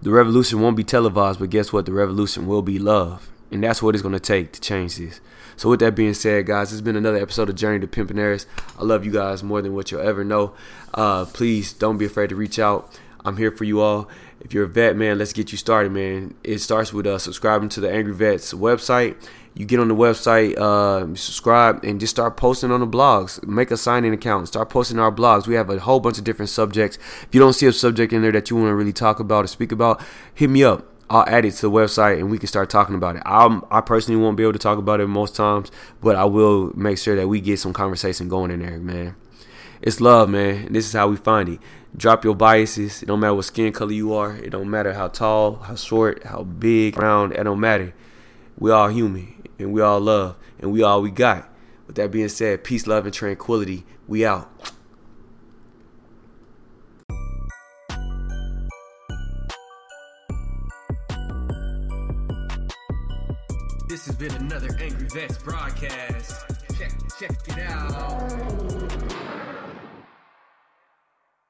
The 0.00 0.10
revolution 0.10 0.60
won't 0.60 0.76
be 0.76 0.84
televised, 0.84 1.40
but 1.40 1.50
guess 1.50 1.72
what? 1.72 1.86
The 1.86 1.92
revolution 1.92 2.46
will 2.46 2.62
be 2.62 2.78
love. 2.78 3.30
And 3.50 3.64
that's 3.64 3.82
what 3.82 3.94
it's 3.94 4.02
going 4.02 4.14
to 4.14 4.20
take 4.20 4.52
to 4.52 4.60
change 4.60 4.96
this. 4.96 5.20
So, 5.56 5.70
with 5.70 5.80
that 5.80 5.94
being 5.94 6.14
said, 6.14 6.46
guys, 6.46 6.72
it's 6.72 6.82
been 6.82 6.96
another 6.96 7.16
episode 7.16 7.48
of 7.48 7.56
Journey 7.56 7.80
to 7.80 7.86
Pimpin' 7.86 8.46
I 8.78 8.84
love 8.84 9.04
you 9.04 9.10
guys 9.10 9.42
more 9.42 9.60
than 9.60 9.74
what 9.74 9.90
you'll 9.90 10.02
ever 10.02 10.22
know. 10.22 10.54
Uh, 10.94 11.24
please 11.24 11.72
don't 11.72 11.98
be 11.98 12.04
afraid 12.04 12.28
to 12.28 12.36
reach 12.36 12.58
out. 12.58 12.96
I'm 13.24 13.36
here 13.36 13.50
for 13.50 13.64
you 13.64 13.80
all. 13.80 14.08
If 14.40 14.54
you're 14.54 14.64
a 14.64 14.68
vet, 14.68 14.96
man, 14.96 15.18
let's 15.18 15.32
get 15.32 15.50
you 15.50 15.58
started, 15.58 15.90
man. 15.90 16.34
It 16.44 16.58
starts 16.58 16.92
with 16.92 17.06
uh, 17.06 17.18
subscribing 17.18 17.68
to 17.70 17.80
the 17.80 17.90
Angry 17.90 18.14
Vets 18.14 18.54
website. 18.54 19.16
You 19.54 19.66
get 19.66 19.80
on 19.80 19.88
the 19.88 19.96
website, 19.96 20.56
uh, 20.56 21.16
subscribe, 21.16 21.82
and 21.82 21.98
just 21.98 22.14
start 22.14 22.36
posting 22.36 22.70
on 22.70 22.78
the 22.78 22.86
blogs. 22.86 23.44
Make 23.44 23.72
a 23.72 23.76
sign-in 23.76 24.12
account. 24.12 24.46
Start 24.46 24.70
posting 24.70 25.00
our 25.00 25.10
blogs. 25.10 25.48
We 25.48 25.56
have 25.56 25.68
a 25.68 25.80
whole 25.80 25.98
bunch 25.98 26.18
of 26.18 26.24
different 26.24 26.50
subjects. 26.50 26.96
If 27.22 27.28
you 27.32 27.40
don't 27.40 27.54
see 27.54 27.66
a 27.66 27.72
subject 27.72 28.12
in 28.12 28.22
there 28.22 28.30
that 28.30 28.50
you 28.50 28.56
want 28.56 28.68
to 28.68 28.74
really 28.76 28.92
talk 28.92 29.18
about 29.18 29.44
or 29.44 29.48
speak 29.48 29.72
about, 29.72 30.00
hit 30.32 30.48
me 30.48 30.62
up. 30.62 30.86
I'll 31.10 31.26
add 31.26 31.44
it 31.44 31.52
to 31.52 31.62
the 31.62 31.70
website 31.70 32.18
and 32.18 32.30
we 32.30 32.38
can 32.38 32.48
start 32.48 32.68
talking 32.68 32.94
about 32.94 33.16
it. 33.16 33.22
I'm, 33.24 33.64
I 33.70 33.80
personally 33.80 34.20
won't 34.20 34.36
be 34.36 34.42
able 34.42 34.52
to 34.52 34.58
talk 34.58 34.78
about 34.78 35.00
it 35.00 35.06
most 35.06 35.34
times, 35.34 35.70
but 36.00 36.16
I 36.16 36.24
will 36.24 36.72
make 36.76 36.98
sure 36.98 37.16
that 37.16 37.28
we 37.28 37.40
get 37.40 37.58
some 37.58 37.72
conversation 37.72 38.28
going 38.28 38.50
in 38.50 38.60
there, 38.60 38.78
man. 38.78 39.16
It's 39.80 40.00
love, 40.00 40.28
man. 40.28 40.72
This 40.72 40.86
is 40.86 40.92
how 40.92 41.08
we 41.08 41.16
find 41.16 41.48
it. 41.48 41.60
Drop 41.96 42.24
your 42.24 42.34
biases. 42.34 43.02
It 43.02 43.06
don't 43.06 43.20
matter 43.20 43.34
what 43.34 43.46
skin 43.46 43.72
color 43.72 43.92
you 43.92 44.12
are. 44.12 44.36
It 44.36 44.50
don't 44.50 44.68
matter 44.68 44.92
how 44.92 45.08
tall, 45.08 45.56
how 45.56 45.76
short, 45.76 46.24
how 46.24 46.42
big, 46.42 46.98
round. 46.98 47.32
It 47.32 47.44
don't 47.44 47.60
matter. 47.60 47.94
We 48.58 48.70
all 48.70 48.88
human 48.88 49.50
and 49.58 49.72
we 49.72 49.80
all 49.80 50.00
love 50.00 50.36
and 50.58 50.72
we 50.72 50.82
all 50.82 51.00
we 51.00 51.10
got. 51.10 51.48
With 51.86 51.96
that 51.96 52.10
being 52.10 52.28
said, 52.28 52.64
peace, 52.64 52.86
love, 52.86 53.06
and 53.06 53.14
tranquility. 53.14 53.86
We 54.06 54.26
out. 54.26 54.72
This 63.98 64.06
has 64.06 64.14
been 64.14 64.34
another 64.36 64.68
Angry 64.80 65.08
Vets 65.08 65.38
broadcast. 65.38 66.46
Check, 66.78 66.92
check 67.18 67.32
it 67.48 67.58
out. 67.58 69.07